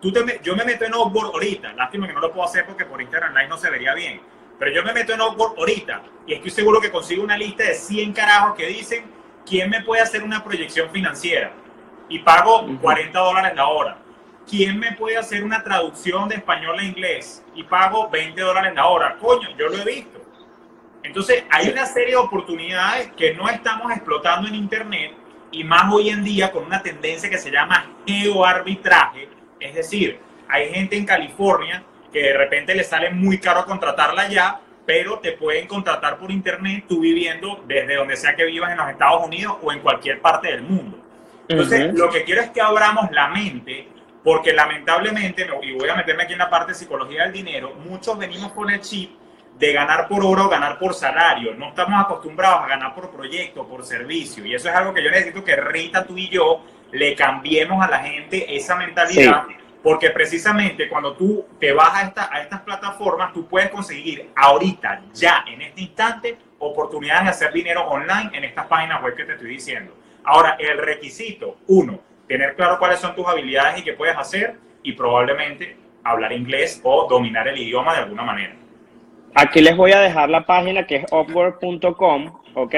[0.00, 2.84] Tú te, yo me meto en Upwork ahorita, lástima que no lo puedo hacer porque
[2.84, 4.20] por Instagram Live no se vería bien,
[4.58, 7.74] pero yo me meto en Upwork ahorita y estoy seguro que consigo una lista de
[7.74, 9.04] 100 carajos que dicen
[9.46, 11.52] quién me puede hacer una proyección financiera
[12.08, 13.98] y pago 40 dólares la hora.
[14.48, 18.86] ¿Quién me puede hacer una traducción de español a inglés y pago 20 dólares la
[18.86, 19.16] hora?
[19.18, 20.20] Coño, yo lo he visto.
[21.02, 25.14] Entonces, hay una serie de oportunidades que no estamos explotando en Internet
[25.50, 29.28] y más hoy en día con una tendencia que se llama geoarbitraje,
[29.60, 31.82] es decir, hay gente en California
[32.12, 36.86] que de repente le sale muy caro contratarla allá pero te pueden contratar por internet
[36.88, 40.48] tú viviendo desde donde sea que vivas en los Estados Unidos o en cualquier parte
[40.48, 40.98] del mundo.
[41.46, 43.86] Entonces, lo que quiero es que abramos la mente,
[44.24, 48.16] porque lamentablemente, y voy a meterme aquí en la parte de psicología del dinero, muchos
[48.16, 49.10] venimos con el chip
[49.58, 51.54] de ganar por hora o ganar por salario.
[51.54, 54.44] No estamos acostumbrados a ganar por proyecto, por servicio.
[54.46, 57.90] Y eso es algo que yo necesito que Rita, tú y yo le cambiemos a
[57.90, 59.44] la gente esa mentalidad.
[59.82, 65.02] Porque precisamente cuando tú te vas a, esta, a estas plataformas, tú puedes conseguir ahorita,
[65.12, 69.32] ya, en este instante, oportunidades de hacer dinero online en estas páginas web que te
[69.32, 69.96] estoy diciendo.
[70.24, 74.92] Ahora, el requisito, uno, tener claro cuáles son tus habilidades y qué puedes hacer y
[74.92, 78.54] probablemente hablar inglés o dominar el idioma de alguna manera.
[79.34, 82.74] Aquí les voy a dejar la página que es upwork.com, ¿ok?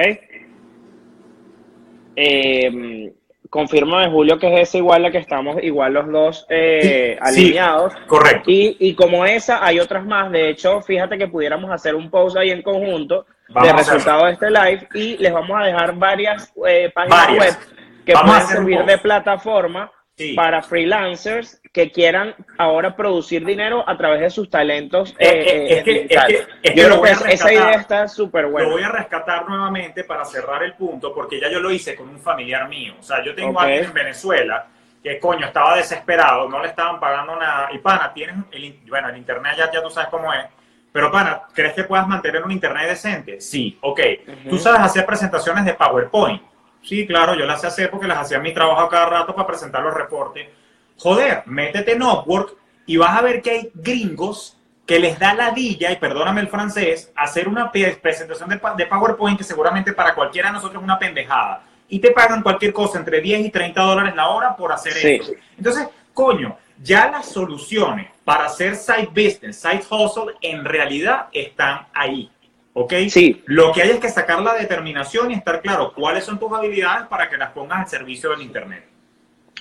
[2.16, 3.12] Eh,
[3.48, 7.94] confirmo de Julio que es esa igual la que estamos igual los dos eh, alineados.
[8.06, 8.50] correcto.
[8.50, 10.30] Y, y, como esa hay otras más.
[10.30, 14.50] De hecho, fíjate que pudiéramos hacer un post ahí en conjunto de resultado de este
[14.50, 17.56] live y les vamos a dejar varias eh, páginas web
[18.06, 19.90] que pueden servir de plataforma
[20.36, 25.14] para freelancers que quieran ahora producir dinero a través de sus talentos.
[25.18, 26.08] es, que,
[26.74, 28.68] yo creo que esa idea está súper buena.
[28.68, 32.08] Lo voy a rescatar nuevamente para cerrar el punto, porque ya yo lo hice con
[32.08, 32.94] un familiar mío.
[32.98, 34.66] O sea, yo tengo a alguien en Venezuela
[35.02, 37.68] que, coño, estaba desesperado, no le estaban pagando nada.
[37.72, 40.44] Y pana, tienes, el, bueno, el internet ya, ya tú sabes cómo es.
[40.92, 43.40] Pero, pana, ¿crees que puedas mantener un internet decente?
[43.40, 44.00] Sí, ok.
[44.48, 46.42] Tú sabes hacer presentaciones de PowerPoint.
[46.82, 49.46] Sí, claro, yo las sé hacer porque las hacía en mi trabajo cada rato para
[49.46, 50.48] presentar los reportes.
[50.96, 54.56] Joder, métete en Upwork y vas a ver que hay gringos
[54.90, 59.44] que les da la dilla, y perdóname el francés, hacer una presentación de, PowerPoint que
[59.44, 61.62] seguramente para cualquiera de nosotros es una pendejada.
[61.88, 65.32] Y te pagan cualquier cosa entre 10 y 30 dólares la hora por hacer eso.
[65.56, 72.28] Entonces, coño, ya las soluciones para hacer side business, side hustle, en realidad están ahí.
[72.72, 72.94] ¿Ok?
[73.08, 73.42] Sí.
[73.46, 77.08] Lo que hay es que sacar la determinación y estar claro cuáles son tus habilidades
[77.08, 78.84] para que las pongas al servicio del Internet.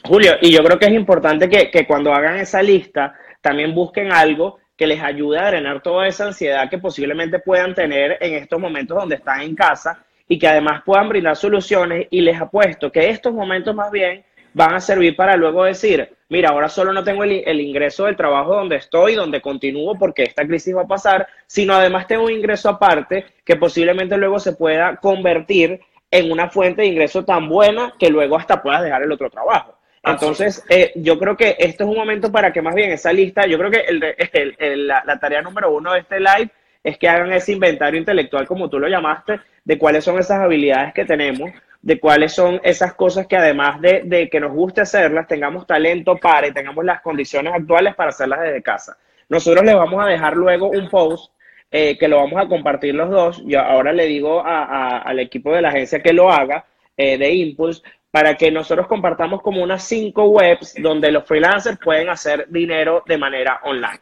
[0.03, 4.11] Julio, y yo creo que es importante que, que cuando hagan esa lista, también busquen
[4.11, 8.59] algo que les ayude a drenar toda esa ansiedad que posiblemente puedan tener en estos
[8.59, 13.09] momentos donde están en casa y que además puedan brindar soluciones y les apuesto que
[13.09, 17.23] estos momentos más bien van a servir para luego decir, mira, ahora solo no tengo
[17.23, 21.73] el, ingreso del trabajo donde estoy, donde continúo porque esta crisis va a pasar, sino
[21.73, 26.87] además tengo un ingreso aparte que posiblemente luego se pueda convertir en una fuente de
[26.87, 29.75] ingreso tan buena que luego hasta puedas dejar el otro trabajo.
[30.01, 33.45] Entonces, eh, yo creo que esto es un momento para que más bien esa lista,
[33.45, 36.49] yo creo que el, la, la tarea número uno de este live
[36.83, 40.93] es que hagan ese inventario intelectual, como tú lo llamaste, de cuáles son esas habilidades
[40.93, 45.65] que tenemos, de cuáles son esas cosas que además de, que nos guste hacerlas, tengamos
[45.65, 48.97] talento para y tengamos las condiciones actuales para hacerlas desde casa.
[49.29, 51.31] Nosotros les vamos a dejar luego un post
[51.71, 53.43] eh, que lo vamos a compartir los dos.
[53.45, 56.65] Yo ahora le digo al equipo de la agencia que lo haga,
[56.97, 62.09] eh, de Impulse, para que nosotros compartamos como unas cinco webs donde los freelancers pueden
[62.09, 63.99] hacer dinero de manera online.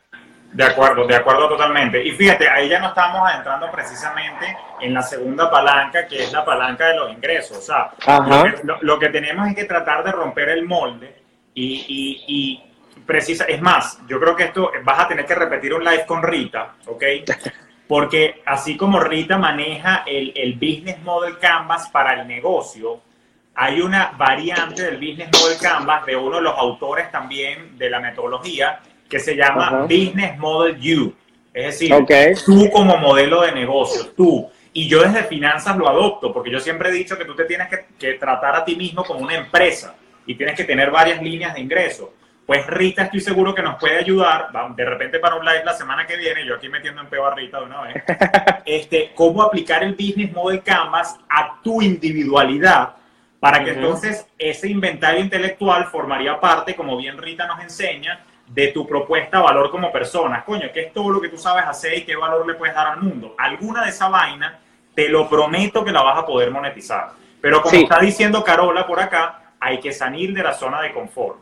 [0.58, 2.04] De acuerdo, de acuerdo totalmente.
[2.04, 6.43] Y fíjate, ahí ya no estamos adentrando precisamente en la segunda palanca, que es la
[6.43, 7.60] palanca de los ingresos.
[7.60, 7.91] O sea,
[8.82, 11.15] lo que, tenemos es que tratar de romper el molde
[11.54, 15.76] y, y, y precisa, es más, yo creo que esto vas a tener que repetir
[15.76, 17.04] un live con Rita, ¿ok?
[17.88, 23.00] Porque así como Rita maneja el, el Business Model Canvas para el negocio,
[23.54, 28.00] hay una variante del Business Model Canvas de uno de los autores también de la
[28.00, 31.13] metodología que se llama Business Model You.
[31.54, 31.93] Es decir,
[32.46, 34.50] tú como modelo de negocio, tú.
[34.74, 37.67] Y yo desde finanzas lo adopto, porque yo siempre he dicho que tú te tienes
[37.98, 41.62] que, tratar a ti mismo como una empresa y tienes que tener varias líneas de
[41.62, 42.13] ingreso.
[42.46, 46.06] Pues Rita estoy seguro que nos puede ayudar, de repente para un live la semana
[46.06, 48.04] que viene, yo aquí metiendo en peo a Rita de una vez,
[48.65, 52.93] este, cómo aplicar el Business Model Canvas a tu individualidad
[53.39, 58.88] para que entonces ese inventario intelectual formaría parte, como bien Rita nos enseña, de tu
[58.88, 60.44] propuesta valor como persona.
[60.44, 62.88] Coño, ¿qué es todo lo que tú sabes hacer y qué valor le puedes dar
[62.88, 63.36] al mundo?
[63.38, 64.60] Alguna de esa vaina,
[64.96, 67.12] te lo prometo que la vas a poder monetizar.
[67.42, 71.40] Pero como está diciendo Carola por acá, hay que salir de la zona de confort.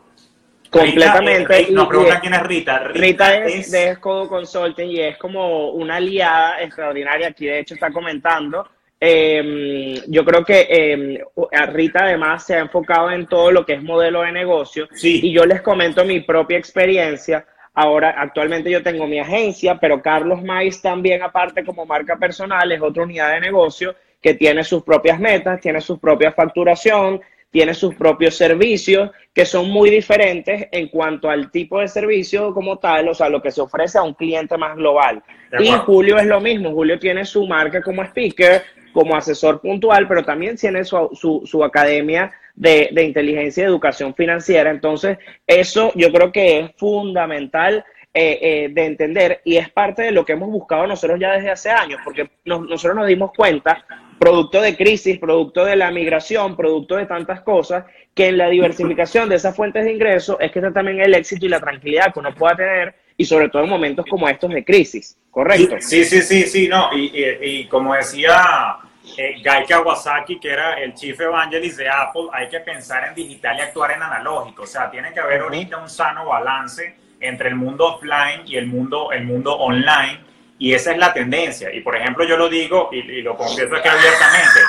[0.70, 1.58] Completamente.
[1.58, 2.78] Rita, nos preguntan quién es Rita.
[2.80, 7.28] Rita, es, de Escodo Consulting y es como una aliada extraordinaria.
[7.28, 11.24] Aquí, de hecho, está comentando eh, yo creo que eh,
[11.66, 15.44] Rita además se ha enfocado en todo lo que es modelo de negocio y yo
[15.44, 17.46] les comento mi propia experiencia.
[17.74, 22.80] Ahora, actualmente yo tengo mi agencia, pero Carlos Mais también, aparte como marca personal, es
[22.80, 27.94] otra unidad de negocio que tiene sus propias metas, tiene su propia facturación, tiene sus
[27.94, 33.14] propios servicios que son muy diferentes en cuanto al tipo de servicio como tal, o
[33.14, 35.22] sea, lo que se ofrece a un cliente más global.
[35.58, 38.62] Y Julio es lo mismo, Julio tiene su marca como speaker,
[38.96, 44.70] como asesor puntual, pero también tiene su, su, academia de, de, inteligencia y educación financiera.
[44.70, 47.84] Entonces, eso yo creo que es fundamental
[48.14, 51.50] eh, eh, de entender y es parte de lo que hemos buscado nosotros ya desde
[51.50, 53.84] hace años, porque nosotros nos dimos cuenta,
[54.18, 57.84] producto de crisis, producto de la migración, producto de tantas cosas,
[58.14, 61.44] que en la diversificación de esas fuentes de ingresos es que está también el éxito
[61.44, 64.64] y la tranquilidad que uno pueda tener y sobre todo en momentos como estos de
[64.64, 65.76] crisis, ¿correcto?
[65.80, 68.76] Sí, sí, sí, sí, no, y, y, como decía
[69.16, 73.56] eh, Guy Kawasaki, que era el Chief Evangelist de Apple, hay que pensar en digital
[73.58, 77.54] y actuar en analógico, o sea, tiene que haber ahorita un sano balance entre el
[77.54, 80.20] mundo offline y el mundo, el mundo online.
[80.58, 81.72] Y esa es la tendencia.
[81.72, 84.60] Y por ejemplo, yo lo digo y, lo confieso aquí abiertamente.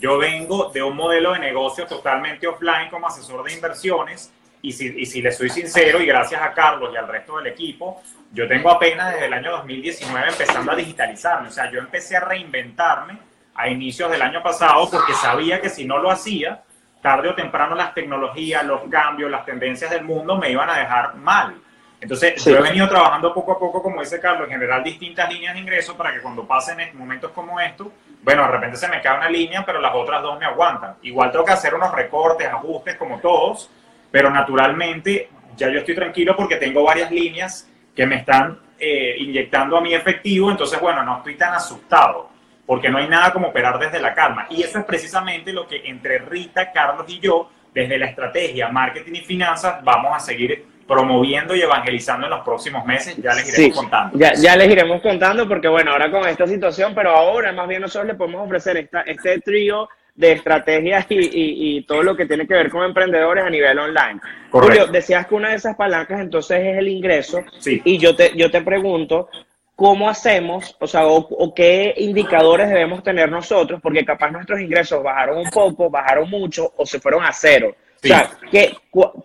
[0.00, 4.32] Yo vengo de un modelo de negocio totalmente offline como asesor de inversiones.
[4.64, 7.48] Y si, y si le soy sincero, y gracias a Carlos y al resto del
[7.48, 8.02] equipo,
[8.32, 11.48] yo tengo apenas desde el año 2019 empezando a digitalizarme.
[11.48, 13.18] O sea, yo empecé a reinventarme
[13.54, 16.62] a inicios del año pasado porque sabía que si no lo hacía,
[17.02, 21.14] tarde o temprano las tecnologías, los cambios, las tendencias del mundo me iban a dejar
[21.16, 21.60] mal.
[22.00, 25.52] Entonces, yo he venido trabajando poco a poco, como dice Carlos, en general distintas líneas
[25.52, 27.88] de ingreso para que cuando pasen momentos como estos,
[28.22, 30.96] bueno, de repente se me cae una línea, pero las otras dos me aguantan.
[31.02, 33.70] Igual tengo que hacer unos recortes, ajustes, como todos,
[34.14, 39.76] pero naturalmente ya yo estoy tranquilo porque tengo varias líneas que me están eh, inyectando
[39.76, 42.30] a mi efectivo, entonces, bueno, no estoy tan asustado,
[42.64, 44.46] porque no hay nada como operar desde la calma.
[44.50, 49.14] Y eso es precisamente lo que entre Rita, Carlos y yo, desde la estrategia, marketing
[49.14, 53.16] y finanzas, vamos a seguir promoviendo y evangelizando en los próximos meses.
[53.16, 54.16] Ya les iremos contando.
[54.16, 57.82] Ya, ya, les iremos contando porque, bueno, ahora con esta situación, pero ahora más bien
[57.82, 62.46] nosotros le podemos ofrecer esta, este trío de estrategias y, y, todo lo que tiene
[62.46, 64.20] que ver con emprendedores a nivel online.
[64.50, 67.40] Julio, decías que una de esas palancas entonces es el ingreso.
[67.58, 67.82] Sí.
[67.84, 69.28] Y yo te, yo te pregunto,
[69.74, 73.80] ¿cómo hacemos, o sea, o, qué indicadores debemos tener nosotros?
[73.82, 77.74] Porque capaz nuestros ingresos bajaron un poco, bajaron mucho o se fueron a cero.
[78.02, 78.76] O sea, que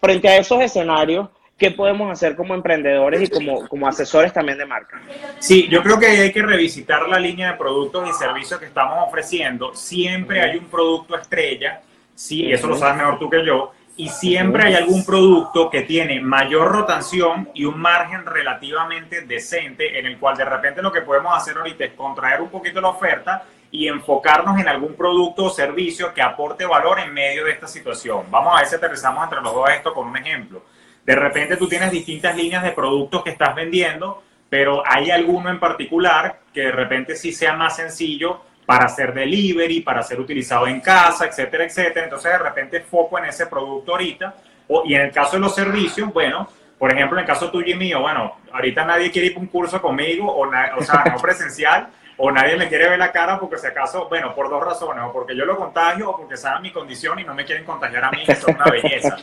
[0.02, 1.30] frente a esos escenarios,
[1.60, 5.00] ¿qué podemos hacer como emprendedores y como, como asesores también de marca?
[5.40, 8.98] Sí, yo creo que hay que revisitar la línea de productos y servicios que estamos
[9.06, 9.76] ofreciendo.
[9.76, 11.82] Siempre hay un producto estrella,
[12.16, 15.82] sí, y eso lo sabes mejor tú que yo, y siempre hay algún producto que
[15.82, 21.02] tiene mayor rotación y un margen relativamente decente en el cual de repente lo que
[21.02, 25.50] podemos hacer ahorita es contraer un poquito la oferta y enfocarnos en algún producto o
[25.50, 28.24] servicio que aporte valor en medio de esta situación.
[28.32, 30.64] Vamos a ver si aterrizamos entre los dos esto con un ejemplo.
[31.10, 35.60] De repente tú tienes distintas líneas de productos que estás vendiendo, pero hay alguno en
[35.60, 40.80] particular que de repente sí sea más sencillo para hacer delivery, para ser utilizado en
[40.82, 42.04] casa, etcétera, etcétera.
[42.04, 44.36] Entonces de repente foco en ese producto ahorita.
[44.68, 46.48] O, y en el caso de los servicios, bueno,
[46.78, 49.48] por ejemplo, en el caso tuyo y mío, bueno, ahorita nadie quiere ir a un
[49.48, 51.88] curso conmigo, o, o sea, no presencial,
[52.22, 55.12] o nadie me quiere ver la cara porque si acaso, bueno, por dos razones, o
[55.14, 58.12] porque yo lo contagio o porque saben mi condición y no me quieren contagiar a
[58.12, 59.16] mí, que es una belleza.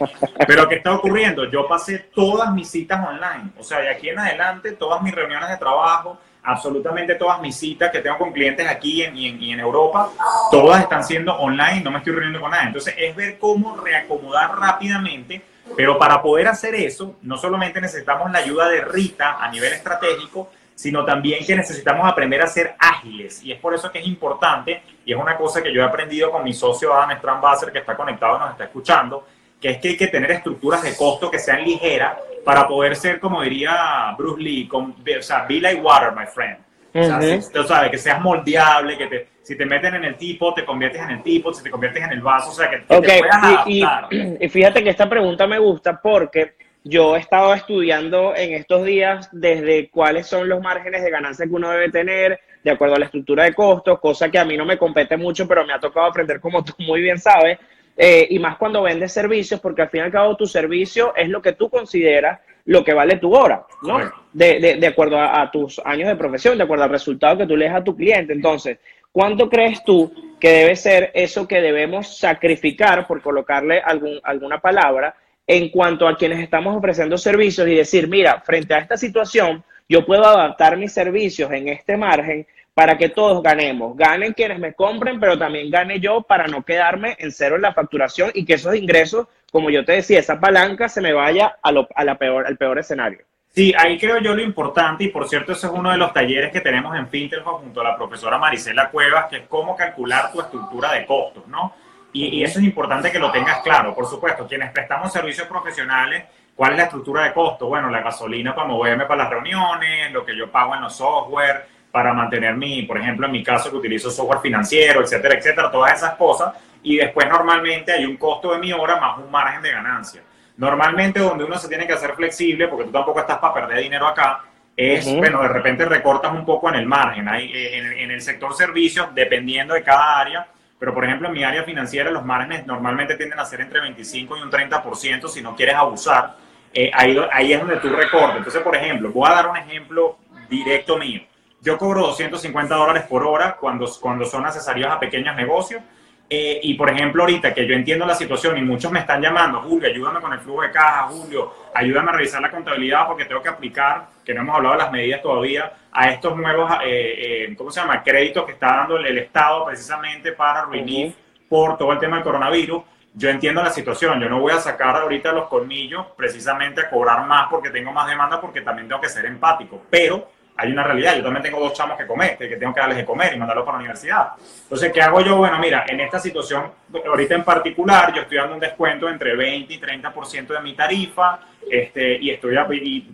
[0.46, 1.44] Pero ¿qué está ocurriendo?
[1.44, 5.50] Yo pasé todas mis citas online, o sea, de aquí en adelante, todas mis reuniones
[5.50, 9.60] de trabajo, absolutamente todas mis citas que tengo con clientes aquí en, en, y en
[9.60, 10.10] Europa,
[10.50, 12.68] todas están siendo online, no me estoy reuniendo con nadie.
[12.68, 15.42] Entonces es ver cómo reacomodar rápidamente,
[15.76, 20.48] pero para poder hacer eso, no solamente necesitamos la ayuda de Rita a nivel estratégico,
[20.76, 23.42] sino también que necesitamos aprender a ser ágiles.
[23.42, 26.30] Y es por eso que es importante, y es una cosa que yo he aprendido
[26.30, 29.26] con mi socio Adam Strambasser, que está conectado y nos está escuchando,
[29.58, 33.18] que es que hay que tener estructuras de costo que sean ligeras para poder ser,
[33.18, 36.58] como diría Bruce Lee, con, o sea, be like water, my friend.
[36.94, 40.52] O sea, tú sabes, que seas moldeable, que te, si te meten en el tipo,
[40.52, 42.84] te conviertes en el tipo, si te conviertes en el vaso, o sea, que, te
[42.86, 44.08] puedas adaptar.
[44.40, 46.54] y fíjate que esta pregunta me gusta porque
[46.88, 51.52] yo he estado estudiando en estos días desde cuáles son los márgenes de ganancia que
[51.52, 54.64] uno debe tener de acuerdo a la estructura de costos, cosa que a mí no
[54.64, 57.58] me compete mucho, pero me ha tocado aprender como tú muy bien sabes,
[57.96, 61.28] eh, y más cuando vendes servicios, porque al fin y al cabo tu servicio es
[61.28, 63.98] lo que tú consideras lo que vale tu hora, ¿no?
[64.32, 67.66] De, de, acuerdo a, tus años de profesión, de acuerdo al resultado que tú le
[67.66, 68.32] das a tu cliente.
[68.32, 68.78] Entonces,
[69.12, 75.14] ¿cuánto crees tú que debe ser eso que debemos sacrificar, por colocarle algún, alguna palabra,
[75.46, 80.04] en cuanto a quienes estamos ofreciendo servicios y decir, mira, frente a esta situación, yo
[80.04, 83.96] puedo adaptar mis servicios en este margen para que todos ganemos.
[83.96, 87.72] Ganen quienes me compren, pero también gane yo para no quedarme en cero en la
[87.72, 91.72] facturación y que esos ingresos, como yo te decía, esa palanca se me vaya a,
[91.72, 93.20] la peor, al peor escenario.
[93.54, 96.52] Sí, ahí creo yo lo importante, y por cierto, ese es uno de los talleres
[96.52, 100.42] que tenemos en Fintelhop junto a la profesora Marisela Cuevas, que es cómo calcular tu
[100.42, 101.72] estructura de costos, ¿no?
[102.16, 103.94] Y, eso es importante que lo tengas claro.
[103.94, 107.66] Por supuesto, quienes prestamos servicios profesionales, ¿cuál es la estructura de costo?
[107.66, 111.66] Bueno, la gasolina para moverme para las reuniones, lo que yo pago en los software,
[111.90, 115.92] para mantener mi, por ejemplo, en mi caso que utilizo software financiero, etcétera, etcétera, todas
[115.92, 116.54] esas cosas.
[116.82, 120.22] Y después normalmente hay un costo de mi hora más un margen de ganancia.
[120.56, 124.06] Normalmente donde uno se tiene que hacer flexible, porque tú tampoco estás para perder dinero
[124.06, 124.40] acá,
[124.74, 127.28] es, bueno, de repente recortas un poco en el margen.
[127.28, 130.46] Hay, eh, en, en el sector servicios, dependiendo de cada área,
[130.78, 134.36] pero, por ejemplo, en mi área financiera los márgenes normalmente tienden a ser entre 25
[134.36, 136.36] y un 30% si no quieres abusar.
[136.72, 138.36] Eh, ahí, ahí es donde tú recortas.
[138.36, 140.18] Entonces, por ejemplo, voy a dar un ejemplo
[140.50, 141.22] directo mío.
[141.62, 145.82] Yo cobro 250 dólares por hora cuando, cuando son necesarios a pequeños negocios
[146.28, 149.60] eh, y por ejemplo, ahorita que yo entiendo la situación y muchos me están llamando,
[149.60, 153.40] Julio, ayúdame con el flujo de caja, Julio, ayúdame a revisar la contabilidad porque tengo
[153.40, 157.54] que aplicar, que no hemos hablado de las medidas todavía, a estos nuevos, eh, eh,
[157.56, 161.14] ¿cómo se llama?, créditos que está dando el Estado precisamente para relief
[161.48, 162.82] por todo el tema del coronavirus.
[163.14, 167.24] Yo entiendo la situación, yo no voy a sacar ahorita los colmillos precisamente a cobrar
[167.26, 171.16] más porque tengo más demanda, porque también tengo que ser empático, pero hay una realidad.
[171.16, 173.64] Yo también tengo dos chamos que comer, que tengo que darles de comer y mandarlos
[173.64, 174.32] para la universidad.
[174.62, 175.36] Entonces, ¿qué hago yo?
[175.36, 176.70] Bueno, mira, en esta situación,
[177.06, 181.40] ahorita en particular, yo estoy dando un descuento entre 20 y 30% de mi tarifa
[181.70, 182.56] este, y estoy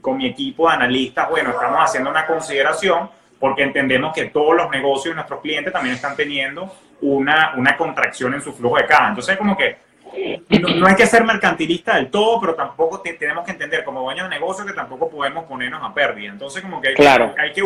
[0.00, 4.70] con mi equipo de analistas, bueno, estamos haciendo una consideración porque entendemos que todos los
[4.70, 9.08] negocios de nuestros clientes también están teniendo una, una contracción en su flujo de caja.
[9.08, 9.78] Entonces, como que
[10.60, 14.30] no, hay que ser mercantilista del todo, pero tampoco tenemos que entender como dueño de
[14.30, 16.30] negocio que tampoco podemos ponernos a pérdida.
[16.30, 16.94] Entonces, como que hay,
[17.38, 17.62] hay que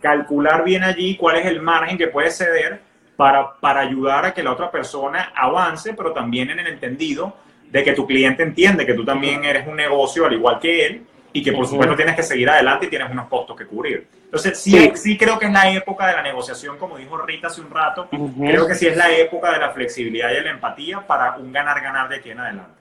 [0.00, 2.80] calcular bien allí cuál es el margen que puede ceder
[3.16, 7.34] para, para ayudar a que la otra persona avance, pero también en el entendido
[7.70, 11.06] de que tu cliente entiende que tú también eres un negocio al igual que él
[11.32, 14.06] y que por supuesto tienes que seguir adelante y tienes unos costos que cubrir.
[14.24, 17.60] Entonces, sí, sí, creo que es la época de la negociación, como dijo Rita hace
[17.60, 21.06] un rato, creo que sí es la época de la flexibilidad y de la empatía
[21.06, 22.78] para un ganar-ganar de aquí en adelante.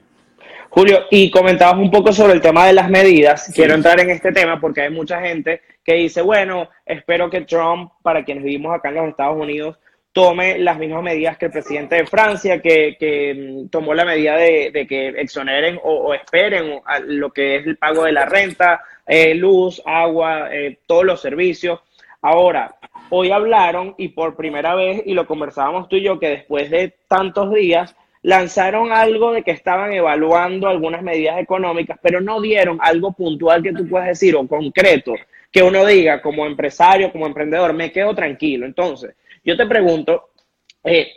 [0.70, 3.52] Julio, y comentabas un poco sobre el tema de las medidas.
[3.54, 7.92] Quiero entrar en este tema porque hay mucha gente que dice, bueno, espero que Trump,
[8.02, 9.78] para quienes vivimos acá en los Estados Unidos,
[10.18, 14.88] tome las mismas medidas que el presidente de Francia, que, mm, tomó la medida de,
[14.90, 20.50] que exoneren o, esperen lo que es el pago de la renta, eh, luz, agua,
[20.52, 21.82] eh, todos los servicios.
[22.20, 22.74] Ahora,
[23.12, 26.96] hoy hablaron y por primera vez, y lo conversábamos tú y yo, que después de
[27.08, 33.12] tantos días, lanzaron algo de que estaban evaluando algunas medidas económicas, pero no dieron algo
[33.12, 35.14] puntual que tú puedas decir o concreto,
[35.52, 38.66] que uno diga como empresario, como emprendedor, me quedo tranquilo.
[38.66, 39.14] Entonces,
[39.48, 40.32] yo te pregunto,
[40.84, 41.14] eh,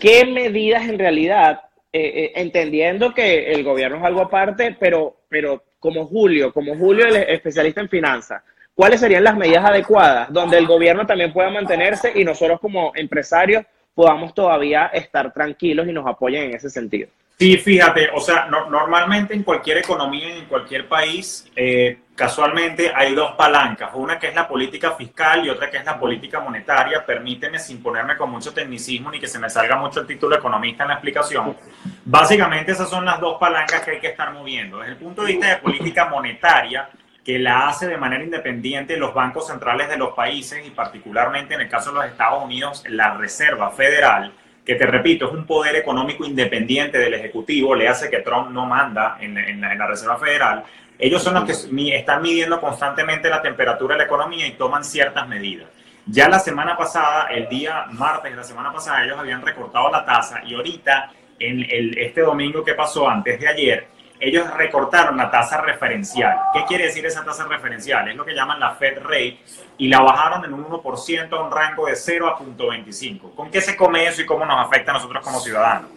[0.00, 1.60] ¿qué medidas en realidad,
[1.92, 7.06] eh, eh, entendiendo que el gobierno es algo aparte, pero, pero como Julio, como Julio
[7.06, 8.42] el especialista en finanzas,
[8.74, 13.64] ¿cuáles serían las medidas adecuadas donde el gobierno también pueda mantenerse y nosotros como empresarios
[13.94, 17.08] podamos todavía estar tranquilos y nos apoyen en ese sentido?
[17.38, 23.32] Sí, fíjate, o sea, normalmente en cualquier economía, en cualquier país, eh, casualmente hay dos
[23.32, 27.04] palancas, una que es la política fiscal y otra que es la política monetaria.
[27.04, 30.84] Permíteme, sin ponerme con mucho tecnicismo ni que se me salga mucho el título economista
[30.84, 31.56] en la explicación,
[32.04, 34.78] básicamente esas son las dos palancas que hay que estar moviendo.
[34.78, 36.88] Desde el punto de vista de política monetaria,
[37.24, 41.60] que la hace de manera independiente los bancos centrales de los países y particularmente en
[41.60, 44.32] el caso de los Estados Unidos, la Reserva Federal,
[44.64, 48.66] que te repito, es un poder económico independiente del Ejecutivo, le hace que Trump no
[48.66, 50.64] manda en, la, Reserva Federal.
[50.98, 55.26] Ellos son los que están midiendo constantemente la temperatura de la economía y toman ciertas
[55.26, 55.68] medidas.
[56.06, 60.04] Ya la semana pasada, el día martes de la semana pasada, ellos habían recortado la
[60.04, 63.86] tasa y ahorita, en el, este domingo que pasó antes de ayer,
[64.22, 66.38] ellos recortaron la tasa referencial.
[66.52, 68.08] ¿Qué quiere decir esa tasa referencial?
[68.08, 69.40] Es lo que llaman la Fed Rate
[69.78, 73.34] y la bajaron en un 1% a un rango de 0 a 0.25.
[73.34, 75.90] ¿Con qué se come eso y cómo nos afecta a nosotros como ciudadanos?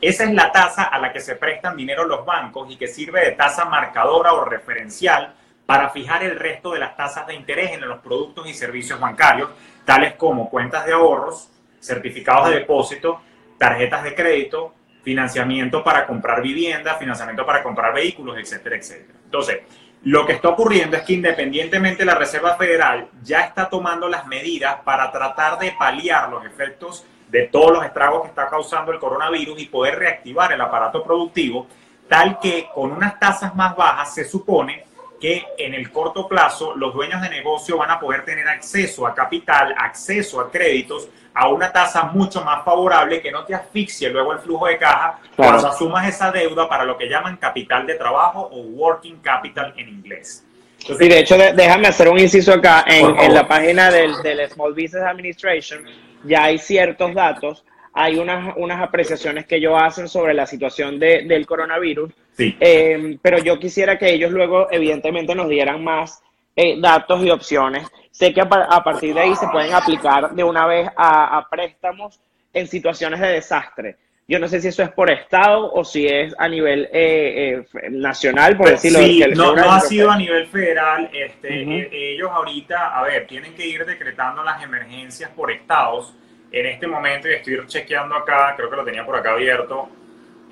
[0.00, 3.24] Esa es la tasa a la que se prestan dinero los bancos y que sirve
[3.24, 5.34] de tasa marcadora o referencial
[5.66, 9.50] para fijar el resto de las tasas de interés en los productos y servicios bancarios,
[9.84, 13.20] tales como cuentas de ahorros, certificados de depósito,
[13.58, 14.72] tarjetas de crédito,
[15.02, 19.18] financiamiento para comprar vivienda, financiamiento para comprar vehículos, etcétera, etcétera.
[19.24, 19.58] Entonces,
[20.04, 24.76] lo que está ocurriendo es que independientemente la Reserva Federal ya está tomando las medidas
[24.84, 29.60] para tratar de paliar los efectos de todos los estragos que está causando el coronavirus
[29.60, 31.66] y poder reactivar el aparato productivo,
[32.08, 34.84] tal que con unas tasas más bajas se supone
[35.22, 39.14] que en el corto plazo los dueños de negocio van a poder tener acceso a
[39.14, 44.32] capital, acceso a créditos a una tasa mucho más favorable que no te asfixie luego
[44.32, 48.50] el flujo de caja cuando asumas esa deuda para lo que llaman capital de trabajo
[48.52, 50.44] o working capital en inglés.
[50.78, 52.84] sí, de hecho, déjame hacer un inciso acá.
[52.88, 55.84] En, en la página del, del Small Business Administration
[56.24, 57.64] ya hay ciertos datos
[57.94, 62.56] hay unas, unas apreciaciones que ellos hacen sobre la situación de, del coronavirus, sí.
[62.60, 66.22] Eh, pero yo quisiera que ellos luego, evidentemente, nos dieran más
[66.56, 67.86] eh, datos y opciones.
[68.10, 68.48] Sé que a,
[68.84, 72.20] partir de ahí se pueden aplicar de una vez a, préstamos
[72.52, 73.96] en situaciones de desastre.
[74.28, 78.56] Yo no sé si eso es por estado o si es a nivel eh, nacional,
[78.56, 81.10] por decirlo sí, no, no ha sido a nivel federal.
[81.12, 86.14] Este, ellos ahorita, a ver, tienen que ir decretando las emergencias por estados
[86.52, 89.88] en este momento, y estoy chequeando acá, creo que lo tenía por acá abierto,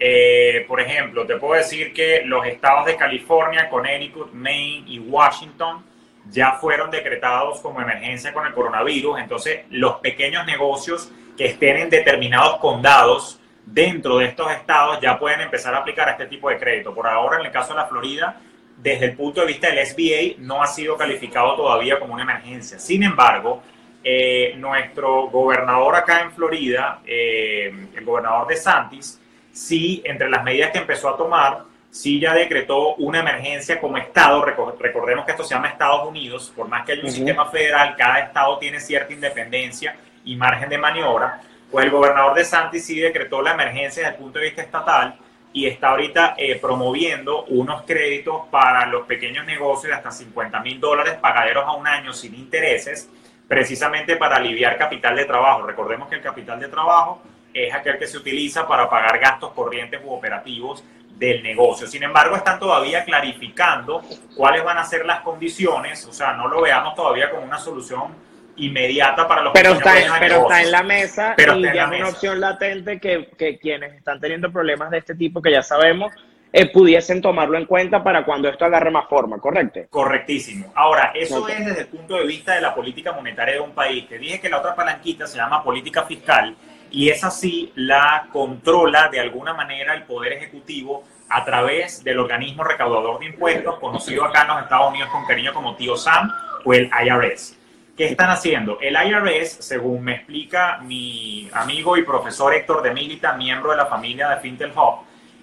[0.03, 5.84] eh, por ejemplo, te puedo decir que los estados de California, Connecticut, Maine y Washington
[6.30, 9.20] ya fueron decretados como emergencia con el coronavirus.
[9.20, 15.42] Entonces, los pequeños negocios que estén en determinados condados dentro de estos estados ya pueden
[15.42, 16.94] empezar a aplicar este tipo de crédito.
[16.94, 18.40] Por ahora, en el caso de la Florida,
[18.78, 22.78] desde el punto de vista del SBA, no ha sido calificado todavía como una emergencia.
[22.78, 23.62] Sin embargo,
[24.03, 29.20] eh, nuestro gobernador acá en Florida, eh, el gobernador de Santis,
[29.61, 34.42] sí, entre las medidas que empezó a tomar, sí ya decretó una emergencia como Estado.
[34.42, 38.20] Recordemos que esto se llama Estados Unidos, por más que haya un sistema federal, cada
[38.20, 41.42] Estado tiene cierta independencia y margen de maniobra.
[41.70, 45.16] Pues el gobernador de Santis sí decretó la emergencia desde el punto de vista estatal
[45.52, 50.80] y está ahorita eh, promoviendo unos créditos para los pequeños negocios de hasta 50 mil
[50.80, 53.11] dólares pagaderos a un año sin intereses
[53.46, 55.66] precisamente para aliviar capital de trabajo.
[55.66, 57.20] Recordemos que el capital de trabajo
[57.53, 60.84] es aquel que se utiliza para pagar gastos corrientes u operativos
[61.18, 61.86] del negocio.
[61.86, 64.03] Sin embargo, están todavía clarificando
[64.34, 68.30] cuáles van a ser las condiciones, o sea, no lo veamos todavía como una solución
[68.57, 72.09] inmediata para los pero está, pero está en la mesa pero y ya es una
[72.09, 76.12] opción latente que, que quienes están teniendo problemas de este tipo, que ya sabemos,
[76.53, 79.80] eh, pudiesen tomarlo en cuenta para cuando esto agarre más forma, ¿correcto?
[79.88, 80.72] Correctísimo.
[80.74, 84.09] Ahora, eso es desde el punto de vista de la política monetaria de un país.
[84.09, 86.57] Te dije que la otra palanquita se llama política fiscal
[86.91, 92.64] y esa sí la controla de alguna manera el Poder Ejecutivo a través del organismo
[92.64, 96.32] recaudador de impuestos, conocido acá en los Estados Unidos con cariño como Tío Sam
[96.64, 97.57] o el IRS.
[97.97, 98.78] ¿Qué están haciendo?
[98.80, 103.86] El IRS, según me explica mi amigo y profesor Héctor de Milita, miembro de la
[103.86, 104.72] familia de Fintel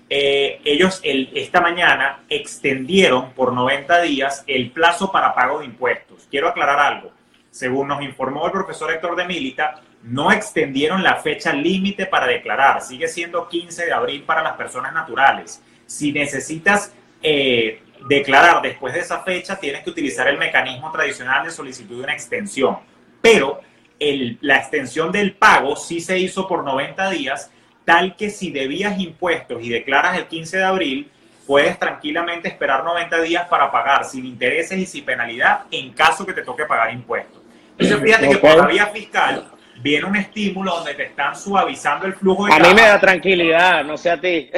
[0.10, 6.28] eh, ellos el, esta mañana extendieron por 90 días el plazo para pago de impuestos.
[6.30, 7.12] Quiero aclarar algo.
[7.52, 12.82] Según nos informó el profesor Héctor de Milita, no extendieron la fecha límite para declarar.
[12.82, 15.62] Sigue siendo 15 de abril para las personas naturales.
[15.86, 21.52] Si necesitas eh, declarar después de esa fecha, tienes que utilizar el mecanismo tradicional de
[21.52, 22.78] solicitud de una extensión.
[23.22, 23.62] Pero
[24.00, 27.52] el, la extensión del pago sí se hizo por 90 días
[27.88, 31.12] tal que si debías impuestos y declaras el 15 de abril,
[31.48, 36.34] puedes tranquilamente esperar 90 días para pagar sin intereses y sin penalidad en caso que
[36.34, 37.42] te toque pagar impuestos.
[37.72, 39.48] Entonces fíjate que por la vía fiscal
[39.82, 43.84] viene un estímulo donde te están suavizando el flujo de A mí me da tranquilidad,
[43.84, 44.50] no sé a ti.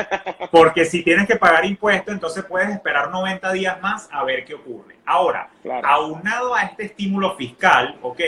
[0.50, 4.54] Porque si tienes que pagar impuestos, entonces puedes esperar 90 días más a ver qué
[4.54, 4.96] ocurre.
[5.04, 5.48] Ahora,
[5.84, 8.20] aunado a este estímulo fiscal, ¿ok?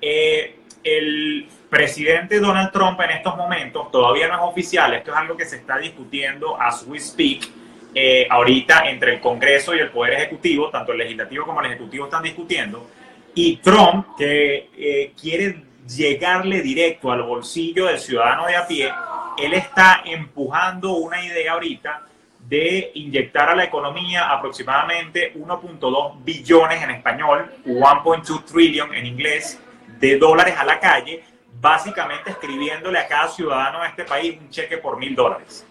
[0.00, 5.36] Eh, el presidente Donald Trump en estos momentos todavía no es oficial, esto es algo
[5.36, 7.48] que se está discutiendo as we speak,
[7.94, 12.06] eh, ahorita entre el Congreso y el Poder Ejecutivo, tanto el legislativo como el ejecutivo
[12.06, 12.88] están discutiendo,
[13.34, 18.92] y Trump, que eh, quiere llegarle directo al bolsillo del ciudadano de a pie,
[19.38, 22.06] él está empujando una idea ahorita
[22.48, 29.60] de inyectar a la economía aproximadamente 1.2 billones en español, 1.2 trillion en inglés,
[29.98, 31.22] de dólares a la calle
[31.60, 35.64] básicamente escribiéndole a cada ciudadano de este país un cheque por mil dólares.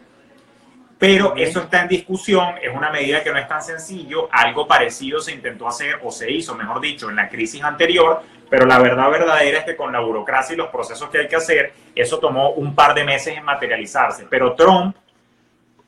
[0.97, 5.19] Pero eso está en discusión, es una medida que no es tan sencillo, algo parecido
[5.19, 9.09] se intentó hacer o se hizo, mejor dicho, en la crisis anterior, pero la verdad
[9.09, 12.51] verdadera es que con la burocracia y los procesos que hay que hacer, eso tomó
[12.51, 14.27] un par de meses en materializarse.
[14.29, 14.95] Pero Trump,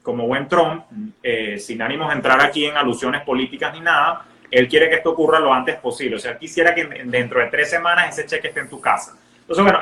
[0.02, 0.86] como buen Trump,
[1.22, 5.12] eh, sin ánimos de entrar aquí en alusiones políticas ni nada, él quiere que esto
[5.12, 6.16] ocurra lo antes posible.
[6.16, 9.16] O sea, quisiera que dentro de tres semanas ese cheque esté en tu casa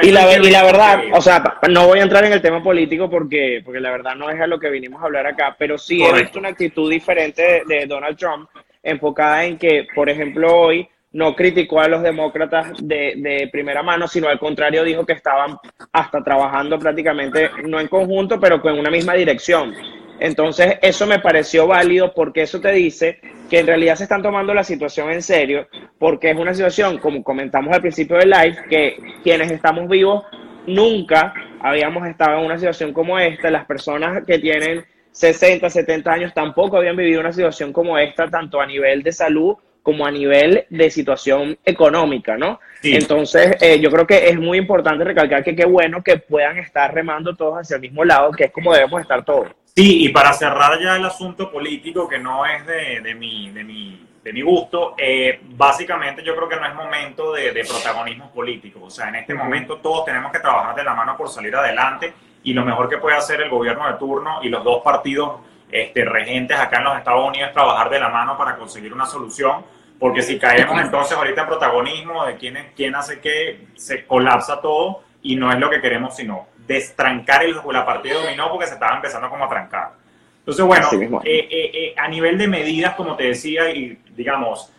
[0.02, 3.10] y, la, y la verdad, o sea, no voy a entrar en el tema político
[3.10, 6.04] porque, porque la verdad no es a lo que vinimos a hablar acá, pero sí
[6.04, 8.50] he visto una actitud diferente de, Donald Trump,
[8.82, 14.08] enfocada en que, por ejemplo, hoy no criticó a los demócratas de, de, primera mano,
[14.08, 15.58] sino al contrario dijo que estaban
[15.92, 19.74] hasta trabajando prácticamente, no en conjunto, pero con una misma dirección.
[20.20, 24.54] Entonces, eso me pareció válido porque eso te dice que en realidad se están tomando
[24.54, 28.98] la situación en serio, porque es una situación, como comentamos al principio del live, que
[29.24, 30.24] quienes estamos vivos
[30.68, 33.50] nunca habíamos estado en una situación como esta.
[33.50, 38.62] Las personas que tienen 60, 70 años tampoco habían vivido una situación como esta, tanto
[38.62, 42.60] a nivel de salud como a nivel de situación económica, ¿no?
[42.84, 46.94] Entonces, eh, yo creo que es muy importante recalcar que qué bueno que puedan estar
[46.94, 49.48] remando todos hacia el mismo lado, que es como debemos estar todos.
[49.76, 53.64] Sí, y para cerrar ya el asunto político, que no es de, de, mi, de,
[53.64, 58.32] mi, de mi gusto, eh, básicamente yo creo que no es momento de, de protagonismo
[58.32, 58.82] político.
[58.84, 62.14] O sea, en este momento todos tenemos que trabajar de la mano por salir adelante
[62.44, 65.40] y lo mejor que puede hacer el gobierno de turno y los dos partidos
[65.72, 69.64] este, regentes acá en los Estados Unidos trabajar de la mano para conseguir una solución,
[70.00, 75.04] porque si caemos entonces ahorita en protagonismo de quién, quién hace qué, se colapsa todo
[75.22, 78.96] y no es lo que queremos, sino destrancar el, la partida dominó porque se estaba
[78.96, 80.02] empezando como a trancar.
[80.40, 80.90] Entonces, bueno,
[81.24, 84.72] eh, eh, eh, a nivel de medidas, como te decía, y digamos,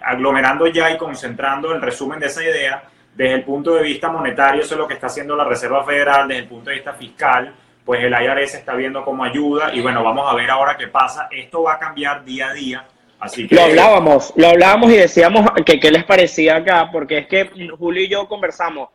[0.00, 4.62] aglomerando ya y concentrando el resumen de esa idea, desde el punto de vista monetario,
[4.62, 7.52] eso es lo que está haciendo la Reserva Federal, desde el punto de vista fiscal,
[7.86, 11.28] pues el IRS está viendo como ayuda y bueno, vamos a ver ahora qué pasa.
[11.30, 12.84] Esto va a cambiar día a día.
[13.20, 13.54] Así que...
[13.54, 18.02] Lo hablábamos, lo hablábamos y decíamos que qué les parecía acá, porque es que Julio
[18.02, 18.88] y yo conversamos.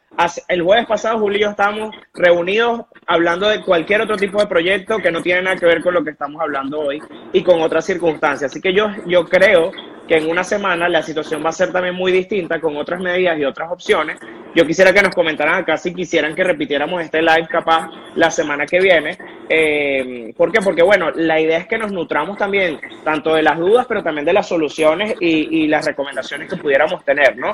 [0.50, 4.98] El jueves pasado Julio y yo estábamos reunidos hablando de cualquier otro tipo de proyecto
[4.98, 7.86] que no tiene nada que ver con lo que estamos hablando hoy y con otras
[7.86, 8.52] circunstancias.
[8.52, 9.72] Así que yo, yo creo
[10.12, 13.40] que en una semana la situación va a ser también muy distinta con otras medidas
[13.40, 14.20] y otras opciones.
[14.54, 18.66] Yo quisiera que nos comentaran acá si quisieran que repitiéramos este live capaz la semana
[18.66, 19.18] que viene.
[19.48, 20.60] Eh, ¿Por qué?
[20.60, 24.26] Porque bueno, la idea es que nos nutramos también tanto de las dudas, pero también
[24.26, 27.54] de las soluciones y, y las recomendaciones que pudiéramos tener, ¿no?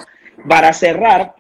[0.49, 1.36] Para cerrar,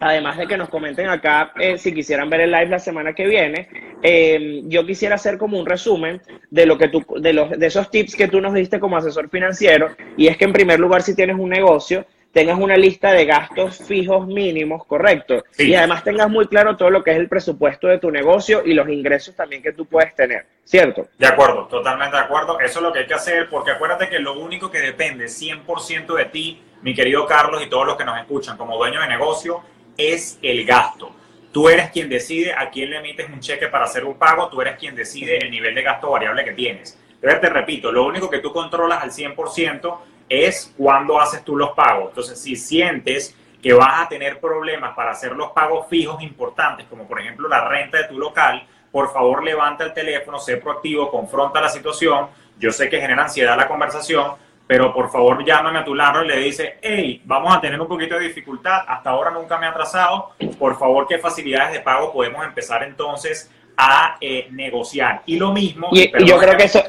[0.00, 3.26] además de que nos comenten acá eh, si quisieran ver el live la semana que
[3.26, 3.68] viene,
[4.02, 6.20] eh, yo quisiera hacer como un resumen
[6.50, 9.28] de lo que tú, de los, de esos tips que tú nos diste como asesor
[9.28, 13.24] financiero, y es que en primer lugar, si tienes un negocio, tengas una lista de
[13.24, 17.88] gastos fijos mínimos, correcto, y además tengas muy claro todo lo que es el presupuesto
[17.88, 21.08] de tu negocio y los ingresos también que tú puedes tener, ¿cierto?
[21.18, 22.60] De acuerdo, totalmente de acuerdo.
[22.60, 26.14] Eso es lo que hay que hacer, porque acuérdate que lo único que depende 100%
[26.14, 29.62] de ti, mi querido Carlos y todos los que nos escuchan como dueño de negocio,
[29.98, 31.10] es el gasto.
[31.52, 34.62] Tú eres quien decide a quién le emites un cheque para hacer un pago, tú
[34.62, 36.98] eres quien decide el nivel de gasto variable que tienes.
[37.20, 41.70] Pero te repito, lo único que tú controlas al 100% es cuándo haces tú los
[41.70, 42.10] pagos.
[42.10, 47.08] Entonces, si sientes que vas a tener problemas para hacer los pagos fijos importantes, como
[47.08, 51.60] por ejemplo la renta de tu local, por favor levanta el teléfono, sé proactivo, confronta
[51.60, 52.28] la situación.
[52.58, 54.32] Yo sé que genera ansiedad la conversación,
[54.68, 57.88] pero por favor llámame a tu lado y le dice, hey, vamos a tener un
[57.88, 62.12] poquito de dificultad, hasta ahora nunca me ha atrasado, por favor, ¿qué facilidades de pago
[62.12, 65.22] podemos empezar entonces a eh, negociar?
[65.24, 65.88] Y lo mismo...
[65.90, 66.82] Y, yo creo que eso,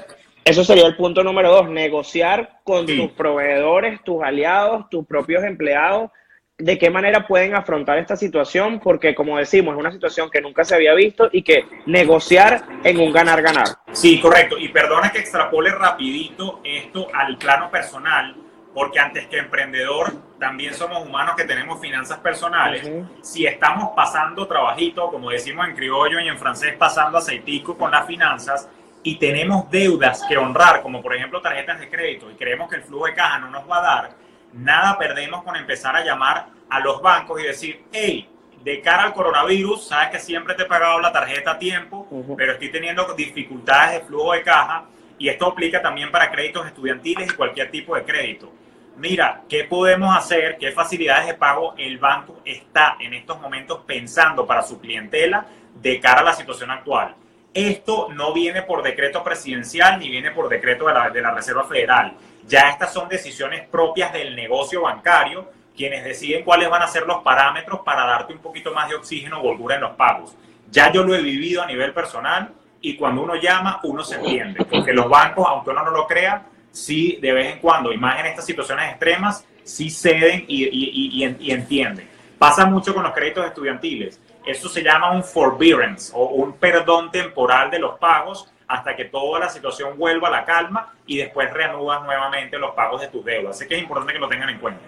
[0.44, 6.12] eso sería el punto número dos, negociar con tus proveedores, tus aliados, tus propios empleados,
[6.60, 10.66] de qué manera pueden afrontar esta situación, porque como decimos, es una situación que nunca
[10.66, 13.68] se había visto y que negociar en un ganar-ganar.
[13.93, 14.57] Sí, correcto.
[14.57, 18.36] Y perdona que extrapole rapidito esto al plano personal,
[18.74, 22.89] porque antes que emprendedor, también somos humanos que tenemos finanzas personales.
[23.22, 28.05] Si estamos pasando trabajito, como decimos en criollo y en francés, pasando aceitico con las
[28.05, 28.70] finanzas,
[29.01, 32.84] y tenemos deudas que honrar, como por ejemplo tarjetas de crédito, y creemos que el
[32.84, 34.10] flujo de caja no nos va a dar,
[34.54, 38.30] nada perdemos con empezar a llamar a los bancos y decir, hey,
[38.64, 42.54] de cara al coronavirus, sabes que siempre te he pagado la tarjeta a tiempo, pero
[42.54, 44.86] estoy teniendo dificultades de flujo de caja
[45.18, 48.52] y esto aplica también para créditos estudiantiles y cualquier tipo de crédito.
[48.97, 50.58] Mira, ¿qué podemos hacer?
[50.58, 55.45] ¿Qué facilidades de pago el banco está en estos momentos pensando para su clientela
[55.82, 57.16] de cara a la situación actual?
[57.54, 61.64] Esto no viene por decreto presidencial ni viene por decreto de la, de la Reserva
[61.64, 62.14] Federal
[62.50, 67.24] ya estas son decisiones propias del negocio bancario, quienes deciden cuáles van a ser los
[67.24, 70.36] parámetros para darte un poquito más de oxígeno o holgura en los pagos.
[70.72, 74.66] Ya yo lo he vivido a nivel personal y cuando uno llama, uno se entiende,
[74.66, 78.20] porque los bancos, aunque uno no lo crea, sí de vez en cuando, y más
[78.20, 82.10] en estas situaciones extremas, sí ceden y, y, y, entienden.
[82.39, 84.20] Pasa mucho con los créditos estudiantiles.
[84.45, 89.39] Eso se llama un forbearance o un perdón temporal de los pagos hasta que toda
[89.39, 93.55] la situación vuelva a la calma y después reanudas nuevamente los pagos de tus deudas.
[93.55, 94.82] Así que es importante que lo tengan en cuenta.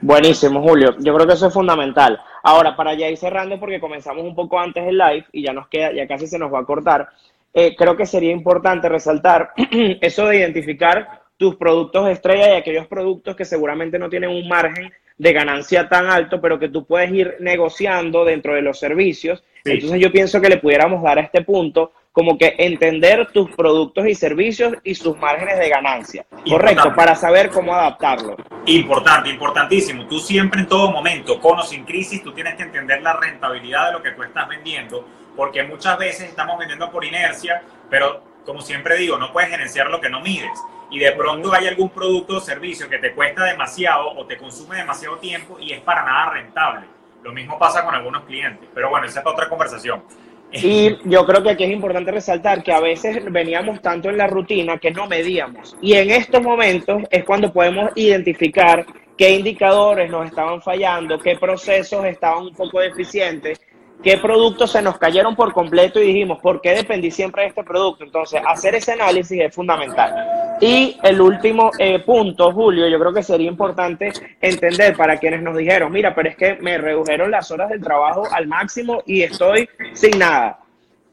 [0.00, 0.96] Buenísimo, Julio.
[0.98, 2.20] Yo creo que eso es fundamental.
[2.42, 5.68] Ahora, para ya ir cerrando, porque comenzamos un poco antes el live y ya nos
[5.68, 7.08] queda, ya casi se nos va a cortar,
[7.54, 9.52] eh, creo que sería importante resaltar
[10.00, 14.92] eso de identificar tus productos estrella y aquellos productos que seguramente no tienen un margen
[15.16, 19.44] de ganancia tan alto, pero que tú puedes ir negociando dentro de los servicios.
[19.64, 24.06] Entonces yo pienso que le pudiéramos dar a este punto como que entender tus productos
[24.06, 26.26] y servicios y sus márgenes de ganancia.
[26.48, 28.36] Correcto, para saber cómo adaptarlo.
[28.66, 30.06] Importante, importantísimo.
[30.06, 33.86] Tú siempre en todo momento, con o sin crisis, tú tienes que entender la rentabilidad
[33.86, 35.06] de lo que tú estás vendiendo,
[35.36, 40.00] porque muchas veces estamos vendiendo por inercia, pero como siempre digo, no puedes gerenciar lo
[40.00, 40.50] que no mides.
[40.92, 44.76] y de pronto hay algún producto o servicio que te cuesta demasiado o te consume
[44.76, 46.84] demasiado tiempo y es para nada rentable.
[47.22, 50.02] Lo mismo pasa con algunos clientes, pero bueno, esa es otra conversación.
[50.62, 54.26] Y yo creo que aquí es importante resaltar que a veces veníamos tanto en la
[54.26, 55.76] rutina que no medíamos.
[55.80, 58.84] Y en estos momentos es cuando podemos identificar
[59.16, 63.60] qué indicadores nos estaban fallando, qué procesos estaban un poco deficientes
[64.02, 67.64] qué productos se nos cayeron por completo y dijimos, ¿por qué dependí siempre de este
[67.64, 68.04] producto?
[68.04, 70.56] Entonces, hacer ese análisis es fundamental.
[70.60, 75.56] Y el último eh, punto, Julio, yo creo que sería importante entender para quienes nos
[75.56, 79.68] dijeron, mira, pero es que me redujeron las horas del trabajo al máximo y estoy
[79.92, 80.58] sin nada.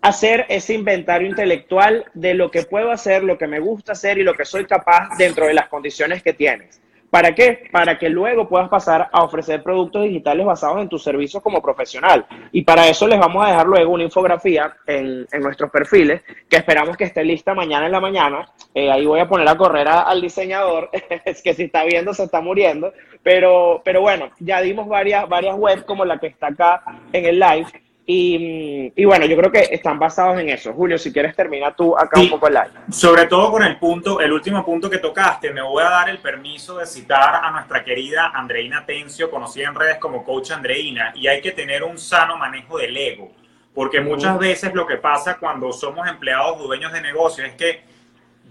[0.01, 4.23] Hacer ese inventario intelectual de lo que puedo hacer, lo que me gusta hacer y
[4.23, 6.81] lo que soy capaz dentro de las condiciones que tienes.
[7.09, 7.69] ¿Para qué?
[7.71, 12.25] Para que luego puedas pasar a ofrecer productos digitales basados en tus servicios como profesional.
[12.51, 16.97] Y para eso les vamos a dejar luego una infografía en, nuestros perfiles que esperamos
[16.97, 18.49] que esté lista mañana en la mañana.
[18.73, 20.89] Eh, ahí voy a poner a correr al diseñador,
[21.25, 22.91] es que si está viendo se está muriendo.
[23.23, 26.83] Pero, pero bueno, ya dimos varias, varias webs como la que está acá
[27.13, 27.67] en el live
[28.09, 30.71] y, bueno, yo creo que están basados en eso.
[30.71, 32.69] Julio, si quieres termina tú acá un poco el live.
[32.89, 36.19] Sobre todo con el punto, el último punto que tocaste, me voy a dar el
[36.19, 41.27] permiso de citar a nuestra querida Andreina Tencio, conocida en redes como Coach Andreina, y
[41.27, 43.29] hay que tener un sano manejo del ego,
[43.75, 47.81] porque muchas veces lo que pasa cuando somos empleados o dueños de negocio es que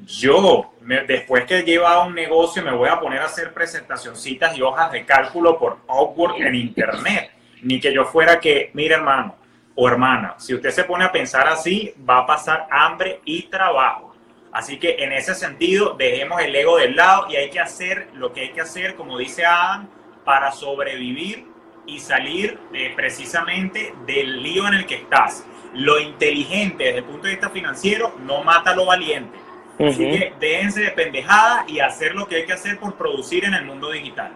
[0.04, 0.74] yo,
[1.09, 4.92] después que he llevado un negocio, me voy a poner a hacer presentacioncitas y hojas
[4.92, 7.30] de cálculo por Upwork en Internet.
[7.62, 9.34] Ni que yo fuera que, mire hermano,
[9.79, 14.14] o hermana, si usted se pone a pensar así, va a pasar hambre y trabajo.
[14.51, 18.33] Así que en ese sentido, dejemos el ego del lado y hay que hacer lo
[18.33, 19.87] que hay que hacer, como dice Adam,
[20.24, 21.47] para sobrevivir
[21.87, 22.59] y salir
[22.97, 25.47] precisamente del lío en el que estás.
[25.74, 29.39] Lo inteligente desde el punto de vista financiero no mata lo valiente.
[29.79, 33.53] Así que déjense de pendejada y hacer lo que hay que hacer por producir en
[33.53, 34.33] el mundo digital.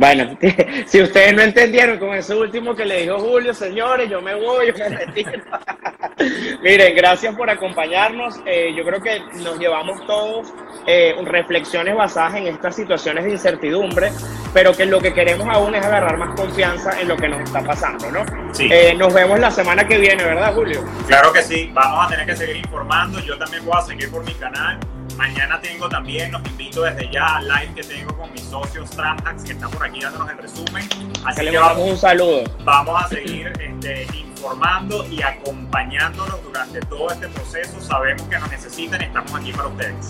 [0.00, 0.34] Bueno,
[0.86, 4.68] si ustedes no entendieron con ese último que le dijo Julio, señores, yo me voy,
[4.68, 5.30] yo me retiro.
[6.62, 8.36] Miren, gracias por acompañarnos.
[8.46, 10.54] Eh, yo creo que nos llevamos todos
[10.86, 14.10] eh, reflexiones basadas en estas situaciones de incertidumbre,
[14.54, 17.62] pero que lo que queremos aún es agarrar más confianza en lo que nos está
[17.62, 18.24] pasando, ¿no?
[18.54, 18.70] Sí.
[18.72, 20.82] Eh, nos vemos la semana que viene, ¿verdad, Julio?
[21.08, 21.70] Claro que sí.
[21.74, 23.20] Vamos a tener que seguir informando.
[23.20, 24.80] Yo también voy a seguir por mi canal.
[25.16, 29.44] Mañana tengo también, los invito desde ya al live que tengo con mis socios Tramhacks
[29.44, 30.88] que están por aquí dándonos el resumen.
[31.24, 32.44] Así que, le vamos, un saludo.
[32.64, 37.80] Vamos a seguir este, informando y acompañándolos durante todo este proceso.
[37.80, 40.06] Sabemos que nos necesitan y estamos aquí para ustedes.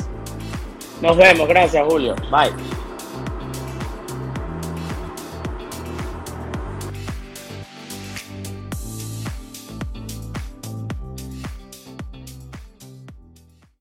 [1.00, 2.14] Nos vemos, gracias Julio.
[2.30, 2.89] Bye.